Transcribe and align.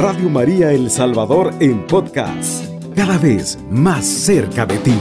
Radio 0.00 0.28
María 0.28 0.70
El 0.70 0.90
Salvador 0.90 1.50
en 1.58 1.84
podcast, 1.84 2.64
cada 2.94 3.18
vez 3.18 3.58
más 3.68 4.06
cerca 4.06 4.64
de 4.64 4.78
ti. 4.78 4.94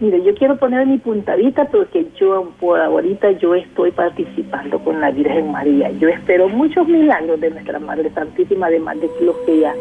Mire, 0.00 0.20
yo 0.24 0.34
quiero 0.34 0.56
poner 0.56 0.84
mi 0.88 0.98
puntadita 0.98 1.66
porque 1.66 2.08
yo 2.18 2.50
por 2.58 2.80
ahorita 2.80 3.30
yo 3.38 3.54
estoy 3.54 3.92
participando 3.92 4.80
con 4.80 5.00
la 5.00 5.12
Virgen 5.12 5.52
María. 5.52 5.92
Yo 5.92 6.08
espero 6.08 6.48
muchos 6.48 6.88
milagros 6.88 7.40
de 7.40 7.50
nuestra 7.50 7.78
Madre 7.78 8.10
Santísima, 8.14 8.66
además 8.66 9.00
de 9.00 9.08
los 9.20 9.36
que 9.46 9.60
ya, 9.60 9.74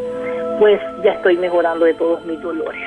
pues 0.60 0.80
ya 1.04 1.14
estoy 1.14 1.38
mejorando 1.38 1.86
de 1.86 1.96
todos 1.96 2.24
mis 2.28 2.40
dolores. 2.40 2.84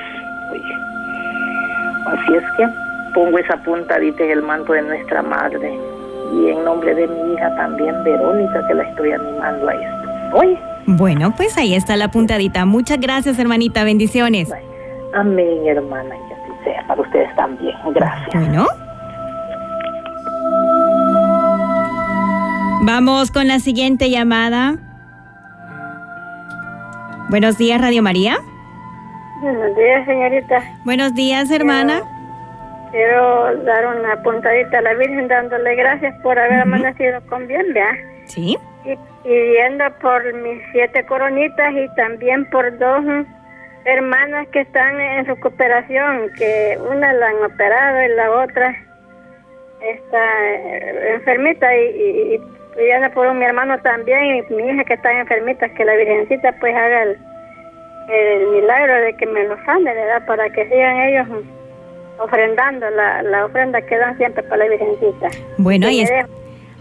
Así 2.06 2.34
es 2.34 2.44
que 2.56 2.68
pongo 3.14 3.36
esa 3.36 3.60
puntadita 3.64 4.22
en 4.22 4.30
el 4.30 4.42
manto 4.42 4.74
de 4.74 4.82
nuestra 4.82 5.22
Madre 5.22 5.95
y 6.32 6.50
en 6.50 6.64
nombre 6.64 6.94
de 6.94 7.06
mi 7.06 7.34
hija 7.34 7.54
también, 7.56 7.94
Verónica, 8.04 8.66
que 8.66 8.74
la 8.74 8.82
estoy 8.84 9.12
animando 9.12 9.68
a 9.68 9.74
esto. 9.74 10.36
Oye. 10.38 10.58
Bueno, 10.86 11.34
pues 11.36 11.56
ahí 11.58 11.74
está 11.74 11.96
la 11.96 12.08
puntadita. 12.08 12.64
Muchas 12.64 13.00
gracias, 13.00 13.38
hermanita. 13.38 13.84
Bendiciones. 13.84 14.52
Amén, 15.14 15.66
hermana 15.66 16.14
para 16.86 17.02
ustedes 17.02 17.34
también. 17.36 17.74
Gracias. 17.94 18.34
Bueno. 18.34 18.66
Vamos 22.82 23.30
con 23.30 23.48
la 23.48 23.58
siguiente 23.58 24.10
llamada. 24.10 24.76
Buenos 27.28 27.58
días, 27.58 27.80
Radio 27.80 28.02
María. 28.02 28.36
Buenos 29.42 29.76
días, 29.76 30.06
señorita. 30.06 30.62
Buenos 30.84 31.14
días, 31.14 31.50
hermana. 31.50 32.02
Quiero, 32.90 33.56
dar 33.64 33.86
una 33.96 34.22
puntadita 34.22 34.78
a 34.78 34.82
la 34.82 34.94
Virgen 34.94 35.28
dándole 35.28 35.74
gracias 35.74 36.14
por 36.22 36.38
haber 36.38 36.60
amanecido 36.60 37.20
con 37.28 37.46
bien, 37.46 37.72
¿vea? 37.74 37.96
Sí. 38.26 38.56
Y 38.84 38.96
pidiendo 39.22 39.84
por 40.00 40.32
mis 40.34 40.62
siete 40.72 41.04
coronitas 41.06 41.72
y 41.74 41.88
también 41.96 42.48
por 42.50 42.78
dos 42.78 43.04
hermanas 43.84 44.48
que 44.48 44.60
están 44.60 45.00
en 45.00 45.26
recuperación, 45.26 46.30
que 46.36 46.78
una 46.90 47.12
la 47.12 47.28
han 47.28 47.44
operado 47.44 48.02
y 48.02 48.08
la 48.16 48.30
otra 48.30 48.74
está 49.80 50.44
eh, 50.44 51.14
enfermita 51.14 51.76
y, 51.76 52.34
y, 52.34 52.40
pidiendo 52.76 53.10
por 53.10 53.32
mi 53.34 53.44
hermano 53.44 53.78
también 53.80 54.36
y 54.36 54.54
mi 54.54 54.70
hija 54.70 54.84
que 54.84 54.94
está 54.94 55.12
enfermita, 55.12 55.68
que 55.70 55.84
la 55.84 55.94
Virgencita 55.94 56.52
pues 56.60 56.74
haga 56.74 57.02
el, 57.02 57.18
milagro 58.52 59.00
de 59.00 59.16
que 59.16 59.26
me 59.26 59.44
lo 59.44 59.56
sane, 59.64 59.92
¿verdad? 59.92 60.24
Para 60.26 60.48
que 60.50 60.64
sigan 60.68 60.96
ellos 61.00 61.26
ofrendando 62.18 62.88
la, 62.90 63.22
la 63.22 63.44
ofrenda 63.46 63.80
que 63.82 63.96
dan 63.96 64.16
siempre 64.16 64.42
para 64.42 64.64
la 64.64 64.70
Virgencita. 64.70 65.28
Bueno, 65.58 65.86
ahí 65.86 66.00
está. 66.00 66.26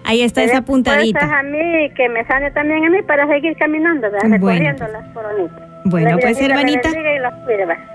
Ahí 0.07 0.21
está 0.21 0.43
esa 0.43 0.61
puntadita. 0.61 1.39
a 1.39 1.41
mí 1.41 1.89
que 1.95 2.07
me 2.09 2.23
sane 2.25 2.51
también 2.51 2.85
a 2.85 2.89
mí 2.89 3.01
para 3.01 3.27
seguir 3.27 3.57
caminando, 3.57 4.11
¿verdad? 4.11 4.29
Recorriendo 4.29 4.87
las 4.87 5.07
coronitas. 5.13 5.63
Bueno, 5.85 6.17
pues 6.19 6.39
hermanita. 6.39 6.89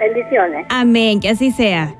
Bendiciones. 0.00 0.66
Amén, 0.68 1.20
que 1.20 1.28
así 1.28 1.52
sea. 1.52 1.94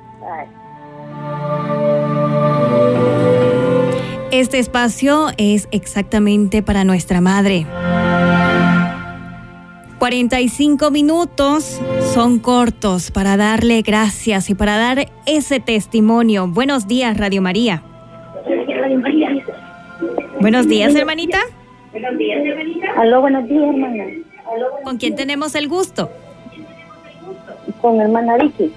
Este 4.31 4.59
espacio 4.59 5.27
es 5.37 5.67
exactamente 5.71 6.61
para 6.61 6.83
nuestra 6.83 7.21
madre. 7.21 7.65
45 10.01 10.89
minutos 10.89 11.79
son 12.15 12.39
cortos 12.39 13.11
para 13.11 13.37
darle 13.37 13.83
gracias 13.83 14.49
y 14.49 14.55
para 14.55 14.75
dar 14.75 15.11
ese 15.27 15.59
testimonio. 15.59 16.47
Buenos 16.47 16.87
días, 16.87 17.15
Radio 17.17 17.43
María. 17.43 17.83
Buenos 20.39 20.67
días, 20.67 20.95
hermanita. 20.95 21.37
Buenos 21.91 22.17
días, 22.17 22.39
hermanita. 22.43 22.87
Aló, 22.97 23.21
buenos 23.21 23.47
días, 23.47 23.63
hermana. 23.63 24.05
¿Con 24.83 24.97
quién 24.97 25.15
tenemos 25.15 25.53
el 25.53 25.67
gusto? 25.67 26.09
Con 27.79 28.01
hermana 28.01 28.37
Vicky. 28.37 28.73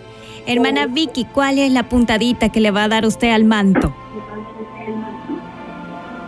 Hermana 0.47 0.87
Vicky, 0.89 1.25
¿cuál 1.25 1.59
es 1.59 1.73
la 1.73 1.85
puntadita 1.85 2.51
que 2.51 2.61
le 2.61 2.71
va 2.71 2.85
a 2.85 2.89
dar 2.89 3.07
usted 3.07 3.31
al 3.31 3.45
manto? 3.45 3.97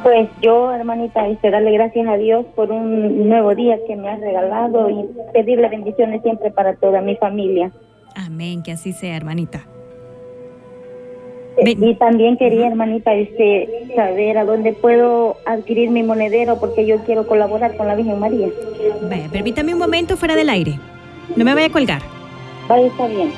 Pues 0.06 0.28
yo, 0.40 0.72
hermanita, 0.72 1.26
este, 1.26 1.50
darle 1.50 1.72
gracias 1.72 2.06
a 2.06 2.16
Dios 2.16 2.46
por 2.54 2.70
un 2.70 3.28
nuevo 3.28 3.56
día 3.56 3.76
que 3.88 3.96
me 3.96 4.08
ha 4.08 4.14
regalado 4.14 4.88
y 4.88 5.04
pedirle 5.32 5.68
bendiciones 5.68 6.22
siempre 6.22 6.52
para 6.52 6.76
toda 6.76 7.00
mi 7.00 7.16
familia. 7.16 7.72
Amén, 8.14 8.62
que 8.62 8.70
así 8.70 8.92
sea, 8.92 9.16
hermanita. 9.16 9.66
Y 11.58 11.94
también 11.96 12.36
quería, 12.36 12.68
hermanita, 12.68 13.14
este, 13.14 13.88
saber 13.96 14.38
a 14.38 14.44
dónde 14.44 14.74
puedo 14.74 15.38
adquirir 15.44 15.90
mi 15.90 16.04
monedero 16.04 16.60
porque 16.60 16.86
yo 16.86 16.98
quiero 16.98 17.26
colaborar 17.26 17.76
con 17.76 17.88
la 17.88 17.96
Virgen 17.96 18.20
María. 18.20 18.46
Vaya, 19.10 19.28
permítame 19.32 19.72
un 19.72 19.80
momento 19.80 20.16
fuera 20.16 20.36
del 20.36 20.50
aire. 20.50 20.78
No 21.34 21.44
me 21.44 21.52
vaya 21.52 21.66
a 21.66 21.72
colgar. 21.72 22.02
Vaya, 22.68 22.86
está 22.86 23.08
bien. 23.08 23.32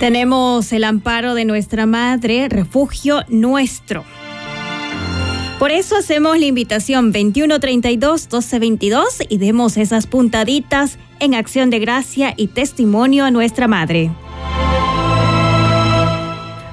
Tenemos 0.00 0.72
el 0.72 0.84
amparo 0.84 1.34
de 1.34 1.44
nuestra 1.44 1.84
Madre, 1.84 2.48
refugio 2.48 3.22
nuestro. 3.28 4.04
Por 5.58 5.70
eso 5.72 5.96
hacemos 5.96 6.38
la 6.38 6.46
invitación 6.46 7.12
2132-1222 7.12 9.26
y 9.28 9.38
demos 9.38 9.76
esas 9.76 10.06
puntaditas 10.06 11.00
en 11.18 11.34
acción 11.34 11.70
de 11.70 11.80
gracia 11.80 12.32
y 12.36 12.46
testimonio 12.46 13.24
a 13.24 13.32
nuestra 13.32 13.66
Madre. 13.66 14.12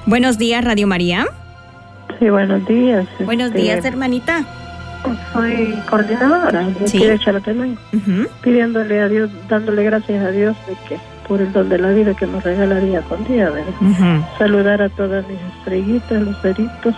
Buenos 0.06 0.38
días, 0.38 0.63
Radio 0.63 0.86
María. 0.86 1.25
Sí, 2.19 2.30
buenos 2.30 2.63
días. 2.68 3.07
Buenos 3.22 3.48
este, 3.48 3.60
días, 3.60 3.83
hermanita. 3.83 4.45
Soy 5.33 5.74
coordinadora 5.89 6.68
de 6.68 6.88
¿Sí? 6.88 7.01
pidiéndole 8.44 9.01
a 9.01 9.07
Dios, 9.07 9.31
dándole 9.50 9.83
gracias 9.83 10.24
a 10.24 10.30
Dios 10.30 10.56
de 10.68 10.75
que 10.88 11.00
por 11.27 11.42
el 11.42 11.51
don 11.51 11.69
de 11.69 11.77
la 11.77 11.92
vida 11.92 12.13
que 12.13 12.27
nos 12.27 12.44
regala 12.44 12.80
día 12.80 13.01
con 13.01 13.24
día, 13.25 13.50
¿verdad? 13.50 14.22
Saludar 14.38 14.81
a 14.81 14.89
todas 14.89 15.27
mis 15.27 15.39
estrellitas, 15.57 16.22
los 16.22 16.36
peritos 16.38 16.95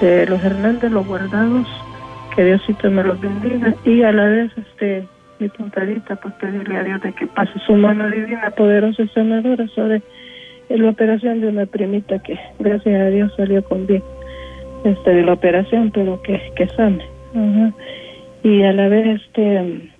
de 0.00 0.26
los 0.26 0.42
Hernández, 0.42 0.90
los 0.90 1.06
guardados, 1.06 1.66
que 2.34 2.44
Diosito 2.44 2.90
me 2.90 3.02
los 3.02 3.20
bendiga 3.20 3.74
y 3.84 4.02
a 4.02 4.12
la 4.12 4.24
vez 4.24 4.52
este 4.56 5.06
mi 5.40 5.48
puntadita 5.48 6.16
pues 6.16 6.34
pedirle 6.34 6.76
a 6.76 6.84
Dios 6.84 7.00
de 7.00 7.12
que 7.12 7.26
pase 7.26 7.52
su 7.66 7.72
mano 7.72 8.08
divina, 8.10 8.50
poderosa 8.50 9.02
y 9.02 9.08
sanadora 9.08 9.66
sobre 9.68 10.02
la 10.68 10.90
operación 10.90 11.40
de 11.40 11.48
una 11.48 11.66
primita 11.66 12.18
que 12.18 12.38
gracias 12.58 13.00
a 13.00 13.06
Dios 13.06 13.32
salió 13.36 13.64
con 13.64 13.86
bien 13.86 14.02
este 14.84 15.10
de 15.10 15.22
la 15.22 15.32
operación 15.32 15.90
pero 15.92 16.20
que, 16.22 16.52
que 16.56 16.68
sane. 16.68 17.04
Y 18.42 18.62
a 18.62 18.72
la 18.72 18.88
vez 18.88 19.20
este 19.22 19.90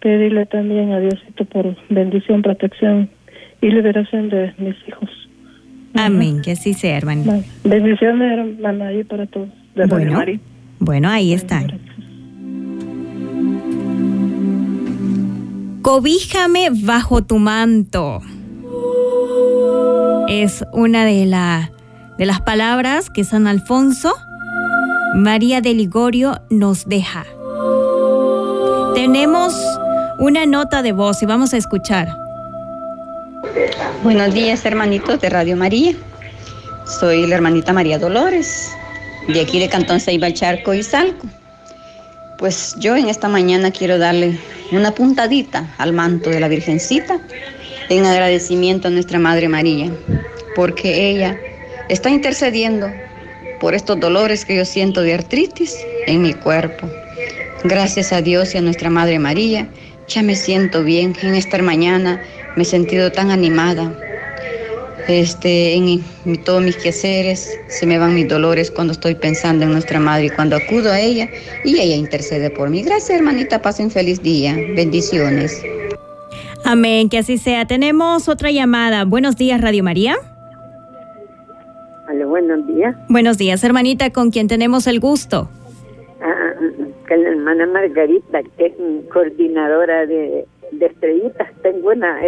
pedirle 0.00 0.46
también 0.46 0.92
a 0.92 1.00
Diosito 1.00 1.44
por 1.44 1.76
bendición, 1.88 2.42
protección 2.42 3.08
y 3.60 3.70
liberación 3.70 4.28
de 4.28 4.54
mis 4.58 4.76
hijos. 4.86 5.10
Amén, 5.94 6.42
que 6.42 6.52
así 6.52 6.74
sea, 6.74 6.96
hermano. 6.96 7.42
Bendiciones, 7.64 8.38
hermana, 8.38 8.92
y 8.92 9.04
para 9.04 9.26
todos. 9.26 9.48
De 9.74 9.86
bueno, 9.86 10.22
bueno, 10.80 11.08
ahí 11.08 11.32
está. 11.32 11.64
Cobíjame 15.82 16.68
bajo 16.84 17.24
tu 17.24 17.38
manto. 17.38 18.20
Es 20.28 20.64
una 20.72 21.04
de, 21.04 21.24
la, 21.26 21.70
de 22.18 22.26
las 22.26 22.40
palabras 22.42 23.08
que 23.08 23.24
San 23.24 23.46
Alfonso 23.46 24.12
María 25.14 25.60
de 25.60 25.74
Ligorio 25.74 26.42
nos 26.50 26.86
deja. 26.86 27.24
Tenemos 28.94 29.54
una 30.18 30.46
nota 30.46 30.82
de 30.82 30.90
voz 30.90 31.22
y 31.22 31.26
vamos 31.26 31.54
a 31.54 31.56
escuchar. 31.56 32.08
Buenos 34.02 34.34
días, 34.34 34.64
hermanitos 34.64 35.20
de 35.20 35.30
Radio 35.30 35.56
María. 35.56 35.94
Soy 36.98 37.26
la 37.26 37.36
hermanita 37.36 37.72
María 37.72 38.00
Dolores, 38.00 38.68
de 39.28 39.40
aquí 39.40 39.60
de 39.60 39.68
Cantón 39.68 40.00
Ceiba, 40.00 40.32
Charco 40.32 40.74
y 40.74 40.82
Salco. 40.82 41.26
Pues 42.36 42.74
yo 42.80 42.96
en 42.96 43.08
esta 43.08 43.28
mañana 43.28 43.70
quiero 43.70 43.98
darle 43.98 44.38
una 44.72 44.90
puntadita 44.92 45.72
al 45.78 45.92
manto 45.92 46.30
de 46.30 46.40
la 46.40 46.48
Virgencita 46.48 47.20
en 47.88 48.04
agradecimiento 48.04 48.88
a 48.88 48.90
nuestra 48.90 49.20
Madre 49.20 49.48
María, 49.48 49.92
porque 50.56 51.10
ella 51.10 51.38
está 51.88 52.10
intercediendo 52.10 52.90
por 53.60 53.74
estos 53.74 54.00
dolores 54.00 54.44
que 54.44 54.56
yo 54.56 54.64
siento 54.64 55.00
de 55.02 55.14
artritis 55.14 55.76
en 56.06 56.22
mi 56.22 56.34
cuerpo. 56.34 56.88
Gracias 57.64 58.12
a 58.12 58.20
Dios 58.20 58.54
y 58.54 58.58
a 58.58 58.62
nuestra 58.62 58.88
Madre 58.90 59.18
María, 59.18 59.68
ya 60.08 60.22
me 60.22 60.34
siento 60.34 60.82
bien. 60.82 61.14
En 61.22 61.34
esta 61.34 61.58
mañana 61.62 62.20
me 62.56 62.62
he 62.62 62.66
sentido 62.66 63.12
tan 63.12 63.30
animada. 63.30 63.92
Este, 65.06 65.74
en, 65.74 66.02
todos 66.44 66.62
mis 66.62 66.76
quehaceres 66.76 67.58
se 67.68 67.86
me 67.86 67.98
van 67.98 68.14
mis 68.14 68.28
dolores 68.28 68.70
cuando 68.70 68.92
estoy 68.92 69.14
pensando 69.14 69.64
en 69.64 69.72
nuestra 69.72 69.98
madre 70.00 70.26
y 70.26 70.30
cuando 70.30 70.56
acudo 70.56 70.90
a 70.92 71.00
ella 71.00 71.30
y 71.64 71.78
ella 71.78 71.96
intercede 71.96 72.50
por 72.50 72.68
mí. 72.68 72.82
Gracias, 72.82 73.18
hermanita. 73.18 73.62
Pasen 73.62 73.90
feliz 73.90 74.22
día. 74.22 74.54
Bendiciones. 74.76 75.62
Amén, 76.64 77.08
que 77.08 77.18
así 77.18 77.38
sea. 77.38 77.66
Tenemos 77.66 78.28
otra 78.28 78.50
llamada. 78.50 79.04
Buenos 79.04 79.36
días, 79.36 79.60
Radio 79.60 79.82
María. 79.82 80.16
Hola, 82.10 82.26
buenos 82.26 82.66
días. 82.66 82.96
Buenos 83.08 83.38
días, 83.38 83.64
hermanita, 83.64 84.10
con 84.10 84.30
quien 84.30 84.48
tenemos 84.48 84.86
el 84.86 85.00
gusto. 85.00 85.48
Con 87.08 87.22
la 87.22 87.30
hermana 87.30 87.66
Margarita, 87.66 88.42
que 88.56 88.66
es 88.66 88.72
coordinadora 89.12 90.06
de, 90.06 90.46
estrellitas. 90.80 91.48
Tengo 91.62 91.90
una, 91.90 92.20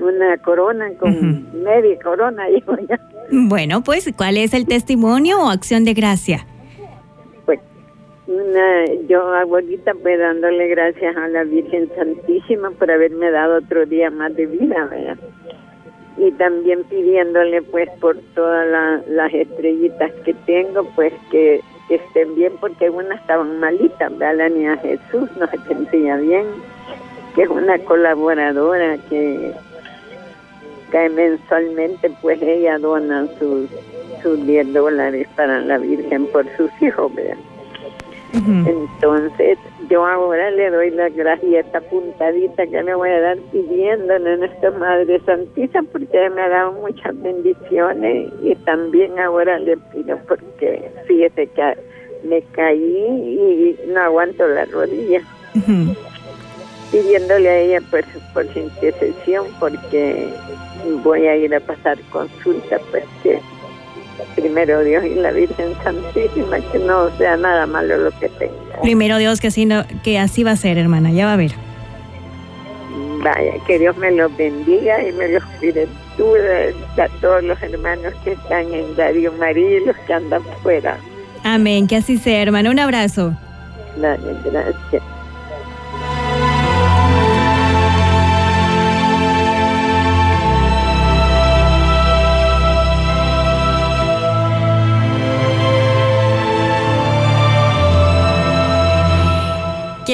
una, 0.00 0.36
corona 0.38 0.90
con 0.98 1.62
media 1.62 1.98
corona, 2.02 2.50
hijo 2.56 2.76
ya. 2.88 3.00
Bueno, 3.30 3.82
pues, 3.82 4.12
¿cuál 4.16 4.36
es 4.36 4.54
el 4.54 4.66
testimonio 4.66 5.40
o 5.40 5.48
acción 5.48 5.84
de 5.84 5.94
gracia? 5.94 6.46
Pues, 7.46 7.60
una, 8.26 8.86
yo 9.08 9.22
ahorita 9.22 9.92
pues 10.02 10.18
dándole 10.18 10.68
gracias 10.68 11.16
a 11.16 11.28
la 11.28 11.44
Virgen 11.44 11.88
Santísima 11.94 12.70
por 12.72 12.90
haberme 12.90 13.30
dado 13.30 13.58
otro 13.58 13.86
día 13.86 14.10
más 14.10 14.34
de 14.34 14.46
vida, 14.46 14.86
¿verdad? 14.90 15.18
y 16.16 16.30
también 16.32 16.84
pidiéndole 16.84 17.62
pues 17.62 17.88
por 18.00 18.16
todas 18.34 19.04
las 19.08 19.34
estrellitas 19.34 20.12
que 20.24 20.34
tengo 20.46 20.84
pues 20.94 21.12
que 21.30 21.60
que 21.88 21.96
estén 21.96 22.34
bien 22.34 22.52
porque 22.60 22.86
algunas 22.86 23.20
estaban 23.20 23.60
malitas, 23.60 24.10
¿verdad? 24.18 24.36
La 24.36 24.48
niña 24.48 24.76
Jesús 24.78 25.28
no 25.38 25.46
se 25.48 25.58
sentía 25.68 26.16
bien, 26.16 26.46
que 27.34 27.42
es 27.42 27.48
una 27.48 27.78
colaboradora 27.78 28.96
que 29.08 29.52
cae 30.90 31.08
mensualmente, 31.10 32.10
pues 32.22 32.40
ella 32.40 32.78
dona 32.78 33.26
sus, 33.38 33.68
sus 34.22 34.46
10 34.46 34.72
dólares 34.72 35.26
para 35.36 35.60
la 35.60 35.78
Virgen 35.78 36.26
por 36.28 36.46
sus 36.56 36.70
hijos, 36.80 37.14
¿verdad? 37.14 37.36
Entonces, 38.32 39.58
yo 39.88 40.06
ahora 40.06 40.50
le 40.50 40.70
doy 40.70 40.90
las 40.90 41.14
gracias 41.14 41.66
esta 41.66 41.80
puntadita 41.80 42.66
que 42.66 42.82
le 42.82 42.94
voy 42.94 43.10
a 43.10 43.20
dar 43.20 43.38
pidiéndole 43.52 44.32
a 44.32 44.36
nuestra 44.36 44.70
Madre 44.72 45.20
Santísima 45.26 45.82
porque 45.92 46.30
me 46.30 46.42
ha 46.42 46.48
dado 46.48 46.72
muchas 46.72 47.20
bendiciones 47.22 48.32
y 48.42 48.54
también 48.64 49.18
ahora 49.18 49.58
le 49.58 49.76
pido 49.92 50.18
porque 50.28 50.90
fíjese 51.06 51.46
que 51.48 51.76
me 52.24 52.42
caí 52.52 52.78
y 52.80 53.78
no 53.88 54.00
aguanto 54.00 54.46
la 54.46 54.64
rodilla. 54.66 55.20
Pidiéndole 56.90 57.48
a 57.48 57.58
ella 57.58 57.80
por, 57.90 58.04
por 58.32 58.46
su 58.52 58.58
intercesión 58.60 59.46
porque 59.58 60.28
voy 61.02 61.26
a 61.26 61.36
ir 61.36 61.54
a 61.54 61.60
pasar 61.60 61.98
consulta 62.10 62.78
pues 62.90 63.04
que 63.22 63.40
primero 64.34 64.82
Dios 64.82 65.04
y 65.04 65.14
la 65.14 65.30
Virgen 65.32 65.74
Santísima, 65.82 66.58
que 66.72 66.78
no 66.78 67.10
sea 67.16 67.36
nada 67.36 67.66
malo 67.66 67.96
lo 67.96 68.10
que 68.18 68.28
tenga. 68.30 68.80
Primero 68.82 69.18
Dios, 69.18 69.40
que 69.40 69.48
así, 69.48 69.68
que 70.02 70.18
así 70.18 70.44
va 70.44 70.52
a 70.52 70.56
ser, 70.56 70.78
hermana, 70.78 71.10
ya 71.12 71.26
va 71.26 71.34
a 71.34 71.36
ver. 71.36 71.52
Vaya, 73.22 73.54
que 73.66 73.78
Dios 73.78 73.96
me 73.96 74.10
los 74.12 74.36
bendiga 74.36 75.02
y 75.02 75.12
me 75.12 75.28
los 75.28 75.42
cuide 75.58 75.88
a 76.98 77.08
todos 77.20 77.42
los 77.42 77.60
hermanos 77.62 78.12
que 78.22 78.32
están 78.32 78.72
en 78.72 78.96
Radio 78.96 79.32
María 79.32 79.78
y 79.78 79.84
los 79.84 79.96
que 80.06 80.12
andan 80.12 80.42
fuera. 80.62 80.98
Amén, 81.42 81.86
que 81.86 81.96
así 81.96 82.18
sea, 82.18 82.42
hermano. 82.42 82.70
Un 82.70 82.78
abrazo. 82.78 83.34
Dale, 83.96 84.36
gracias. 84.44 85.02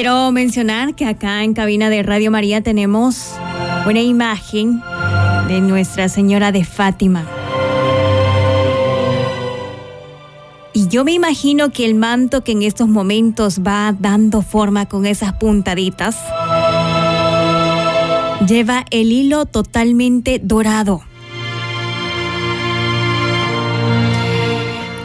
Quiero 0.01 0.31
mencionar 0.31 0.95
que 0.95 1.05
acá 1.05 1.43
en 1.43 1.53
cabina 1.53 1.91
de 1.91 2.01
Radio 2.01 2.31
María 2.31 2.61
tenemos 2.61 3.35
una 3.85 4.01
imagen 4.01 4.81
de 5.47 5.61
Nuestra 5.61 6.09
Señora 6.09 6.51
de 6.51 6.65
Fátima. 6.65 7.23
Y 10.73 10.87
yo 10.87 11.05
me 11.05 11.11
imagino 11.11 11.69
que 11.69 11.85
el 11.85 11.93
manto 11.93 12.43
que 12.43 12.53
en 12.53 12.63
estos 12.63 12.87
momentos 12.87 13.59
va 13.59 13.95
dando 13.95 14.41
forma 14.41 14.87
con 14.87 15.05
esas 15.05 15.33
puntaditas 15.33 16.17
lleva 18.47 18.85
el 18.89 19.11
hilo 19.11 19.45
totalmente 19.45 20.41
dorado. 20.43 21.03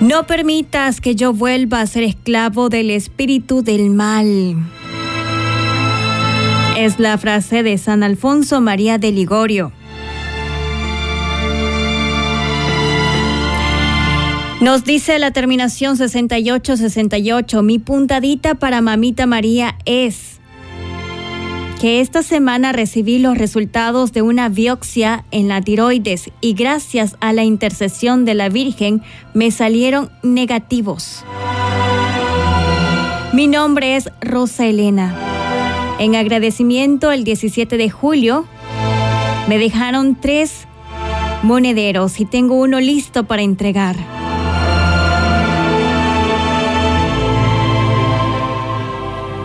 No 0.00 0.26
permitas 0.26 1.02
que 1.02 1.14
yo 1.14 1.34
vuelva 1.34 1.82
a 1.82 1.86
ser 1.86 2.02
esclavo 2.02 2.70
del 2.70 2.90
espíritu 2.90 3.62
del 3.62 3.90
mal. 3.90 4.56
Es 6.76 6.98
la 6.98 7.16
frase 7.16 7.62
de 7.62 7.78
San 7.78 8.02
Alfonso 8.02 8.60
María 8.60 8.98
de 8.98 9.10
Ligorio. 9.10 9.72
Nos 14.60 14.84
dice 14.84 15.18
la 15.18 15.30
terminación 15.30 15.96
6868, 15.96 17.62
mi 17.62 17.78
puntadita 17.78 18.56
para 18.56 18.82
mamita 18.82 19.24
María 19.24 19.78
es 19.86 20.38
que 21.80 22.00
esta 22.00 22.22
semana 22.22 22.72
recibí 22.72 23.18
los 23.18 23.38
resultados 23.38 24.12
de 24.12 24.20
una 24.20 24.50
biopsia 24.50 25.24
en 25.30 25.48
la 25.48 25.62
tiroides 25.62 26.30
y 26.42 26.52
gracias 26.52 27.16
a 27.20 27.32
la 27.32 27.44
intercesión 27.44 28.26
de 28.26 28.34
la 28.34 28.50
Virgen 28.50 29.02
me 29.32 29.50
salieron 29.50 30.10
negativos. 30.22 31.24
Mi 33.32 33.46
nombre 33.46 33.96
es 33.96 34.10
Rosa 34.20 34.66
Elena. 34.66 35.35
En 35.98 36.14
agradecimiento, 36.14 37.10
el 37.10 37.24
17 37.24 37.78
de 37.78 37.90
julio 37.90 38.46
me 39.48 39.58
dejaron 39.58 40.14
tres 40.14 40.66
monederos 41.42 42.20
y 42.20 42.26
tengo 42.26 42.56
uno 42.56 42.80
listo 42.80 43.24
para 43.24 43.42
entregar. 43.42 43.96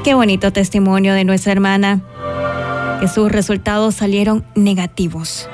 Qué 0.03 0.13
bonito 0.13 0.51
testimonio 0.51 1.13
de 1.13 1.23
nuestra 1.23 1.53
hermana 1.53 2.01
que 2.99 3.07
sus 3.07 3.31
resultados 3.31 3.95
salieron 3.95 4.43
negativos. 4.55 5.47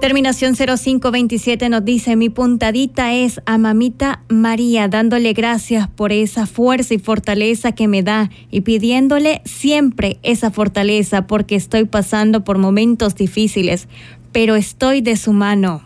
Terminación 0.00 0.54
0527 0.56 1.68
nos 1.68 1.84
dice, 1.84 2.16
mi 2.16 2.30
puntadita 2.30 3.12
es 3.12 3.42
a 3.44 3.58
mamita 3.58 4.22
María, 4.30 4.88
dándole 4.88 5.34
gracias 5.34 5.88
por 5.88 6.10
esa 6.10 6.46
fuerza 6.46 6.94
y 6.94 6.98
fortaleza 6.98 7.72
que 7.72 7.86
me 7.86 8.02
da 8.02 8.30
y 8.50 8.62
pidiéndole 8.62 9.42
siempre 9.44 10.18
esa 10.22 10.50
fortaleza 10.50 11.26
porque 11.26 11.54
estoy 11.54 11.84
pasando 11.84 12.44
por 12.44 12.56
momentos 12.56 13.14
difíciles, 13.14 13.88
pero 14.32 14.56
estoy 14.56 15.02
de 15.02 15.16
su 15.16 15.34
mano. 15.34 15.82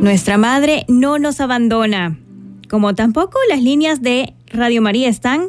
Nuestra 0.00 0.38
Madre 0.38 0.84
no 0.86 1.18
nos 1.18 1.40
abandona, 1.40 2.18
como 2.68 2.94
tampoco 2.94 3.36
las 3.50 3.60
líneas 3.60 4.00
de 4.00 4.34
Radio 4.46 4.80
María 4.80 5.08
están, 5.08 5.48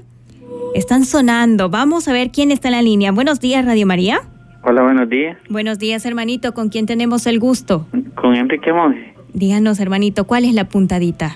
están 0.73 1.05
sonando. 1.05 1.69
Vamos 1.69 2.07
a 2.07 2.13
ver 2.13 2.31
quién 2.31 2.49
está 2.49 2.69
en 2.69 2.73
la 2.73 2.81
línea. 2.81 3.11
Buenos 3.11 3.39
días, 3.39 3.63
Radio 3.63 3.85
María. 3.85 4.27
Hola, 4.65 4.81
buenos 4.81 5.09
días. 5.09 5.37
Buenos 5.49 5.77
días, 5.77 6.05
hermanito. 6.05 6.53
¿Con 6.53 6.69
quién 6.69 6.85
tenemos 6.85 7.27
el 7.27 7.37
gusto? 7.37 7.85
Con 8.15 8.33
Enrique 8.33 8.71
Monge. 8.71 9.13
Díganos, 9.33 9.81
hermanito, 9.81 10.25
¿cuál 10.25 10.45
es 10.45 10.53
la 10.53 10.63
puntadita? 10.69 11.35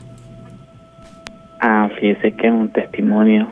Ah, 1.60 1.90
fíjese 2.00 2.32
que 2.32 2.48
es 2.48 2.54
un 2.54 2.72
testimonio 2.72 3.52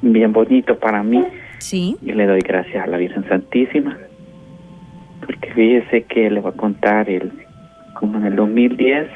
bien 0.00 0.32
bonito 0.32 0.78
para 0.78 1.02
mí. 1.02 1.22
Sí. 1.58 1.98
Y 2.00 2.12
le 2.12 2.26
doy 2.26 2.40
gracias 2.40 2.84
a 2.84 2.86
la 2.86 2.96
Virgen 2.96 3.28
Santísima. 3.28 3.98
Porque 5.20 5.52
fíjese 5.52 6.04
que 6.04 6.30
le 6.30 6.40
voy 6.40 6.52
a 6.52 6.56
contar, 6.56 7.10
el, 7.10 7.32
como 8.00 8.16
en 8.16 8.24
el 8.24 8.36
2010 8.36 9.08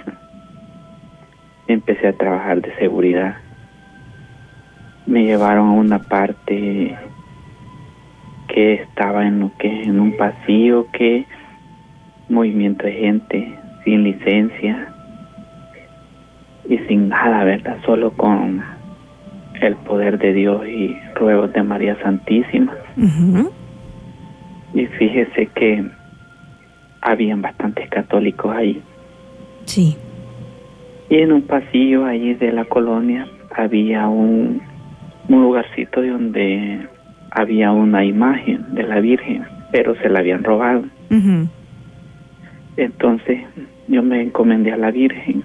empecé 1.68 2.08
a 2.08 2.12
trabajar 2.12 2.60
de 2.60 2.76
seguridad. 2.76 3.36
Me 5.06 5.24
llevaron 5.24 5.68
a 5.68 5.72
una 5.72 6.00
parte 6.00 6.98
que 8.52 8.74
estaba 8.74 9.26
en 9.26 9.40
lo 9.40 9.52
que 9.58 9.84
en 9.84 10.00
un 10.00 10.16
pasillo 10.16 10.86
que 10.92 11.24
movimiento 12.28 12.86
de 12.86 12.92
gente 12.92 13.58
sin 13.84 14.04
licencia 14.04 14.88
y 16.68 16.78
sin 16.78 17.08
nada, 17.08 17.44
¿verdad? 17.44 17.78
Solo 17.84 18.12
con 18.12 18.62
el 19.60 19.76
poder 19.76 20.18
de 20.18 20.32
Dios 20.32 20.66
y 20.66 20.96
ruegos 21.14 21.52
de 21.52 21.62
María 21.62 21.96
Santísima. 22.02 22.74
Y 24.74 24.86
fíjese 24.86 25.46
que 25.54 25.84
habían 27.00 27.42
bastantes 27.42 27.88
católicos 27.90 28.54
ahí. 28.54 28.80
Sí. 29.64 29.96
Y 31.08 31.16
en 31.16 31.32
un 31.32 31.42
pasillo 31.42 32.04
allí 32.04 32.34
de 32.34 32.52
la 32.52 32.64
colonia 32.64 33.26
había 33.56 34.08
un, 34.08 34.62
un 35.28 35.42
lugarcito 35.42 36.02
donde 36.02 36.86
había 37.30 37.70
una 37.72 38.04
imagen 38.04 38.74
de 38.74 38.82
la 38.82 39.00
Virgen, 39.00 39.44
pero 39.72 39.94
se 39.96 40.08
la 40.08 40.20
habían 40.20 40.44
robado. 40.44 40.84
Entonces 42.76 43.40
yo 43.88 44.02
me 44.02 44.22
encomendé 44.22 44.72
a 44.72 44.76
la 44.76 44.90
Virgen 44.90 45.42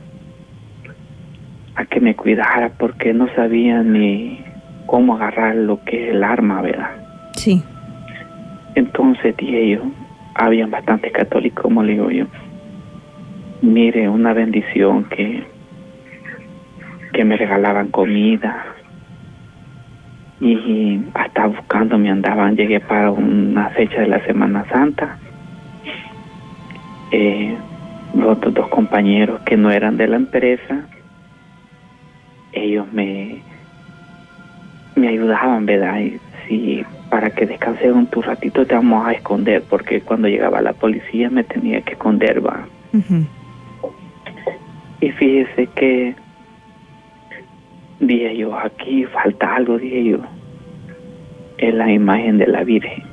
a 1.75 1.85
que 1.85 1.99
me 1.99 2.15
cuidara 2.15 2.71
porque 2.77 3.13
no 3.13 3.27
sabía 3.35 3.83
ni 3.83 4.39
cómo 4.85 5.15
agarrar 5.15 5.55
lo 5.55 5.83
que 5.83 6.05
es 6.05 6.15
el 6.15 6.23
arma, 6.23 6.61
¿verdad? 6.61 6.91
Sí. 7.33 7.61
Entonces 8.75 9.35
dije 9.37 9.69
yo, 9.71 9.81
habían 10.35 10.71
bastantes 10.71 11.11
católicos, 11.11 11.63
como 11.63 11.83
le 11.83 11.93
digo 11.93 12.11
yo. 12.11 12.25
Mire, 13.61 14.09
una 14.09 14.33
bendición 14.33 15.05
que, 15.05 15.43
que 17.13 17.25
me 17.25 17.37
regalaban 17.37 17.87
comida 17.89 18.75
y 20.39 21.01
hasta 21.13 21.47
buscando 21.47 21.97
me 21.97 22.09
andaban, 22.09 22.55
llegué 22.55 22.79
para 22.79 23.11
una 23.11 23.69
fecha 23.69 24.01
de 24.01 24.07
la 24.07 24.25
Semana 24.25 24.65
Santa. 24.69 25.17
Eh, 27.11 27.55
los 28.15 28.37
otros 28.37 28.53
dos 28.53 28.67
compañeros 28.69 29.41
que 29.41 29.57
no 29.57 29.71
eran 29.71 29.97
de 29.97 30.07
la 30.07 30.15
empresa 30.15 30.85
ellos 32.55 32.91
me, 32.91 33.41
me 34.95 35.09
ayudaban, 35.09 35.65
¿verdad? 35.65 35.99
Y 35.99 36.19
si 36.47 36.83
para 37.09 37.29
que 37.29 37.45
descanse 37.45 37.91
un 37.91 38.07
tu 38.07 38.21
ratito 38.21 38.65
te 38.65 38.75
vamos 38.75 39.05
a 39.05 39.13
esconder, 39.13 39.63
porque 39.69 40.01
cuando 40.01 40.27
llegaba 40.27 40.61
la 40.61 40.73
policía 40.73 41.29
me 41.29 41.43
tenía 41.43 41.81
que 41.81 41.93
esconder, 41.93 42.45
va. 42.45 42.65
Y 45.01 45.11
fíjese 45.11 45.67
que 45.75 46.15
dije 47.99 48.37
yo, 48.37 48.57
aquí 48.57 49.05
falta 49.05 49.55
algo, 49.55 49.77
dije 49.77 50.03
yo, 50.03 50.17
es 51.57 51.73
la 51.73 51.91
imagen 51.91 52.37
de 52.37 52.47
la 52.47 52.63
Virgen. 52.63 53.03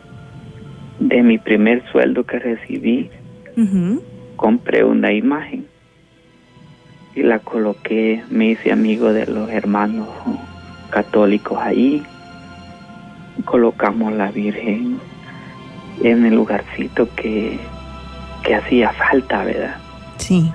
De 0.99 1.23
mi 1.23 1.39
primer 1.39 1.83
sueldo 1.91 2.25
que 2.25 2.39
recibí, 2.39 3.11
compré 4.37 4.85
una 4.85 5.13
imagen 5.13 5.67
y 7.15 7.23
la 7.23 7.39
coloqué, 7.41 8.23
me 8.31 8.51
hice 8.51 8.73
amigo 8.73 9.13
de 9.13 9.27
los 9.27 9.51
hermanos 9.51 10.09
católicos 10.91 11.59
ahí. 11.61 12.03
Colocamos 13.45 14.13
la 14.13 14.31
Virgen 14.31 14.99
en 16.03 16.25
el 16.25 16.35
lugarcito 16.35 17.09
que, 17.15 17.59
que 18.45 18.55
hacía 18.55 18.93
falta, 18.93 19.45
¿verdad? 19.45 19.77
Sí. 20.19 20.51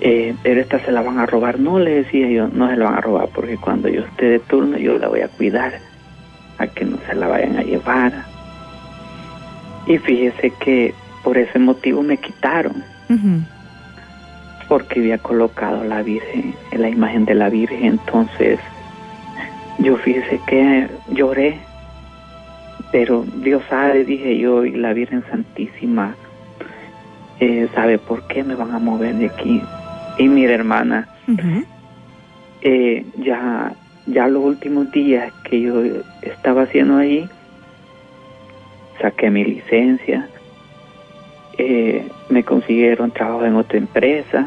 Eh, 0.00 0.34
pero 0.42 0.60
esta 0.60 0.78
se 0.80 0.92
la 0.92 1.02
van 1.02 1.18
a 1.18 1.26
robar. 1.26 1.58
No, 1.58 1.78
le 1.78 2.02
decía 2.02 2.28
yo, 2.28 2.48
no 2.48 2.68
se 2.68 2.76
la 2.76 2.86
van 2.86 2.98
a 2.98 3.00
robar 3.00 3.28
porque 3.34 3.56
cuando 3.56 3.88
yo 3.88 4.02
esté 4.02 4.26
de 4.26 4.38
turno 4.40 4.76
yo 4.76 4.98
la 4.98 5.08
voy 5.08 5.20
a 5.20 5.28
cuidar, 5.28 5.72
a 6.58 6.66
que 6.66 6.84
no 6.84 6.98
se 7.06 7.14
la 7.14 7.28
vayan 7.28 7.56
a 7.56 7.62
llevar. 7.62 8.12
Y 9.86 9.98
fíjese 9.98 10.52
que 10.60 10.94
por 11.22 11.38
ese 11.38 11.58
motivo 11.58 12.02
me 12.02 12.16
quitaron 12.16 12.84
porque 14.68 15.00
había 15.00 15.18
colocado 15.18 15.84
la 15.84 16.02
Virgen, 16.02 16.54
la 16.72 16.88
imagen 16.88 17.24
de 17.24 17.34
la 17.34 17.48
Virgen, 17.48 17.84
entonces 17.84 18.58
yo 19.78 19.96
fíjese 19.98 20.40
que 20.46 20.88
lloré, 21.10 21.58
pero 22.92 23.24
Dios 23.42 23.62
sabe, 23.68 24.04
dije 24.04 24.38
yo, 24.38 24.64
y 24.64 24.72
la 24.72 24.92
Virgen 24.92 25.22
Santísima 25.30 26.14
eh, 27.40 27.68
sabe 27.74 27.98
por 27.98 28.26
qué 28.26 28.44
me 28.44 28.54
van 28.54 28.72
a 28.72 28.78
mover 28.78 29.14
de 29.16 29.26
aquí. 29.26 29.62
Y 30.18 30.28
mira, 30.28 30.54
hermana, 30.54 31.08
eh, 32.62 33.04
ya, 33.18 33.72
ya 34.06 34.28
los 34.28 34.44
últimos 34.44 34.90
días 34.92 35.32
que 35.48 35.60
yo 35.60 35.82
estaba 36.22 36.62
haciendo 36.62 36.98
ahí, 36.98 37.28
saqué 39.00 39.30
mi 39.30 39.44
licencia, 39.44 40.28
eh, 41.58 42.08
me 42.28 42.42
consiguieron 42.42 43.10
trabajo 43.10 43.44
en 43.44 43.56
otra 43.56 43.78
empresa 43.78 44.46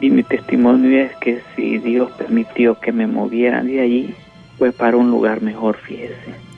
y 0.00 0.10
mi 0.10 0.22
testimonio 0.22 1.00
es 1.00 1.16
que 1.16 1.40
si 1.54 1.78
Dios 1.78 2.10
permitió 2.12 2.78
que 2.78 2.92
me 2.92 3.06
movieran 3.06 3.66
de 3.66 3.80
allí, 3.80 4.14
fue 4.56 4.72
para 4.72 4.96
un 4.96 5.10
lugar 5.10 5.42
mejor, 5.42 5.76
fíjese. 5.76 6.14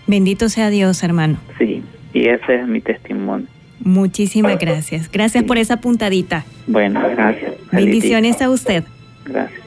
Bendito 0.07 0.49
sea 0.49 0.71
Dios, 0.71 1.03
hermano. 1.03 1.39
Sí, 1.59 1.83
y 2.13 2.29
ese 2.29 2.57
es 2.57 2.69
mi 2.69 2.81
testimonio. 2.81 3.47
Muchísimas 3.81 4.59
gracias. 4.59 5.11
Gracias 5.11 5.45
por 5.45 5.59
esa 5.59 5.79
puntadita. 5.79 6.45
Bueno, 6.67 7.01
gracias. 7.11 7.53
Bendiciones 7.73 8.41
a 8.43 8.51
usted. 8.51 8.85
Gracias. 9.25 9.61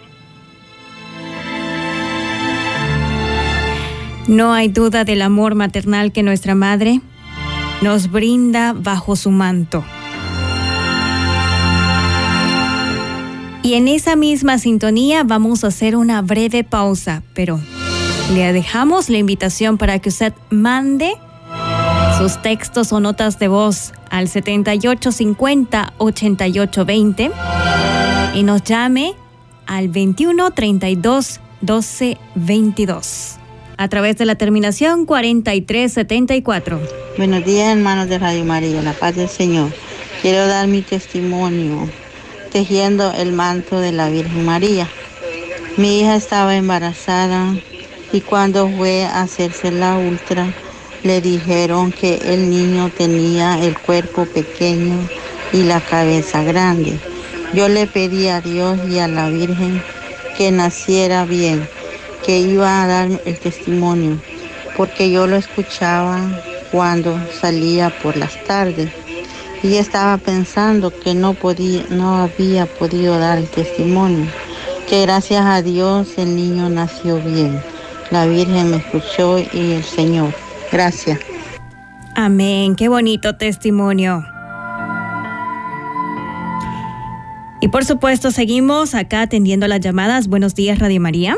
No 4.27 4.53
hay 4.53 4.69
duda 4.69 5.03
del 5.03 5.21
amor 5.21 5.55
maternal 5.55 6.11
que 6.13 6.23
nuestra 6.23 6.55
madre 6.55 7.01
nos 7.81 8.09
brinda 8.09 8.73
bajo 8.73 9.15
su 9.17 9.31
manto. 9.31 9.83
Y 13.63 13.73
en 13.75 13.87
esa 13.87 14.15
misma 14.15 14.57
sintonía 14.57 15.23
vamos 15.23 15.63
a 15.63 15.67
hacer 15.67 15.95
una 15.95 16.21
breve 16.21 16.63
pausa, 16.63 17.23
pero 17.33 17.59
le 18.33 18.53
dejamos 18.53 19.09
la 19.09 19.17
invitación 19.17 19.77
para 19.77 19.99
que 19.99 20.09
usted 20.09 20.33
mande 20.49 21.13
sus 22.23 22.41
textos 22.41 22.93
o 22.93 23.01
notas 23.01 23.37
de 23.37 23.49
voz 23.49 23.91
al 24.09 24.29
7850 24.29 25.91
8820 25.97 27.31
y 28.33 28.43
nos 28.43 28.63
llame 28.63 29.13
al 29.65 29.89
21 29.89 30.51
32 30.51 31.41
12 31.59 32.17
22 32.35 33.35
a 33.75 33.87
través 33.89 34.15
de 34.15 34.23
la 34.23 34.35
terminación 34.35 35.05
4374. 35.05 36.79
Buenos 37.17 37.43
días, 37.43 37.75
hermanos 37.75 38.07
de 38.07 38.17
Radio 38.19 38.45
María, 38.45 38.81
la 38.81 38.93
paz 38.93 39.17
del 39.17 39.27
Señor. 39.27 39.69
Quiero 40.21 40.47
dar 40.47 40.67
mi 40.67 40.81
testimonio 40.81 41.89
tejiendo 42.53 43.11
el 43.11 43.33
manto 43.33 43.81
de 43.81 43.91
la 43.91 44.07
Virgen 44.07 44.45
María. 44.45 44.87
Mi 45.75 45.99
hija 45.99 46.15
estaba 46.15 46.55
embarazada 46.55 47.53
y 48.13 48.21
cuando 48.21 48.69
fue 48.69 49.03
a 49.03 49.23
hacerse 49.23 49.71
la 49.71 49.97
ultra, 49.97 50.53
le 51.03 51.19
dijeron 51.19 51.91
que 51.91 52.15
el 52.33 52.49
niño 52.49 52.89
tenía 52.97 53.59
el 53.61 53.77
cuerpo 53.77 54.25
pequeño 54.25 55.07
y 55.51 55.63
la 55.63 55.81
cabeza 55.81 56.43
grande. 56.43 56.97
Yo 57.53 57.67
le 57.67 57.87
pedí 57.87 58.29
a 58.29 58.41
Dios 58.41 58.79
y 58.89 58.99
a 58.99 59.07
la 59.07 59.29
Virgen 59.29 59.81
que 60.37 60.51
naciera 60.51 61.25
bien, 61.25 61.67
que 62.25 62.39
iba 62.39 62.81
a 62.81 62.87
dar 62.87 63.09
el 63.25 63.37
testimonio, 63.37 64.17
porque 64.77 65.11
yo 65.11 65.27
lo 65.27 65.35
escuchaba 65.35 66.21
cuando 66.71 67.19
salía 67.39 67.89
por 68.01 68.17
las 68.17 68.41
tardes 68.45 68.89
y 69.61 69.75
estaba 69.75 70.17
pensando 70.17 70.91
que 70.91 71.13
no 71.13 71.33
podía, 71.33 71.85
no 71.89 72.17
había 72.17 72.65
podido 72.65 73.19
dar 73.19 73.37
el 73.37 73.49
testimonio, 73.49 74.25
que 74.89 75.01
gracias 75.01 75.45
a 75.45 75.61
Dios 75.61 76.17
el 76.17 76.35
niño 76.35 76.69
nació 76.69 77.19
bien. 77.19 77.61
La 78.09 78.25
Virgen 78.25 78.71
me 78.71 78.77
escuchó 78.77 79.39
y 79.39 79.73
el 79.73 79.83
Señor. 79.83 80.33
Gracias. 80.73 81.19
Amén, 82.15 82.75
qué 82.75 82.89
bonito 82.89 83.35
testimonio. 83.37 84.23
Y 87.61 87.69
por 87.69 87.85
supuesto, 87.85 88.31
seguimos 88.31 88.93
acá 88.93 89.21
atendiendo 89.21 89.67
las 89.67 89.79
llamadas. 89.79 90.27
Buenos 90.27 90.53
días, 90.53 90.79
Radio 90.79 90.99
María. 90.99 91.35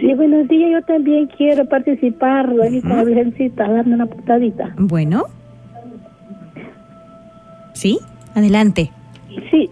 Sí, 0.00 0.12
buenos 0.14 0.48
días. 0.48 0.70
Yo 0.72 0.82
también 0.82 1.28
quiero 1.36 1.68
participar 1.68 2.50
ahí 2.62 2.80
con 2.80 2.96
la 2.96 3.04
Virgencita, 3.04 3.68
darme 3.68 3.94
una 3.94 4.06
putadita. 4.06 4.74
Bueno. 4.76 5.26
Sí, 7.74 7.98
adelante. 8.34 8.90
Sí, 9.50 9.70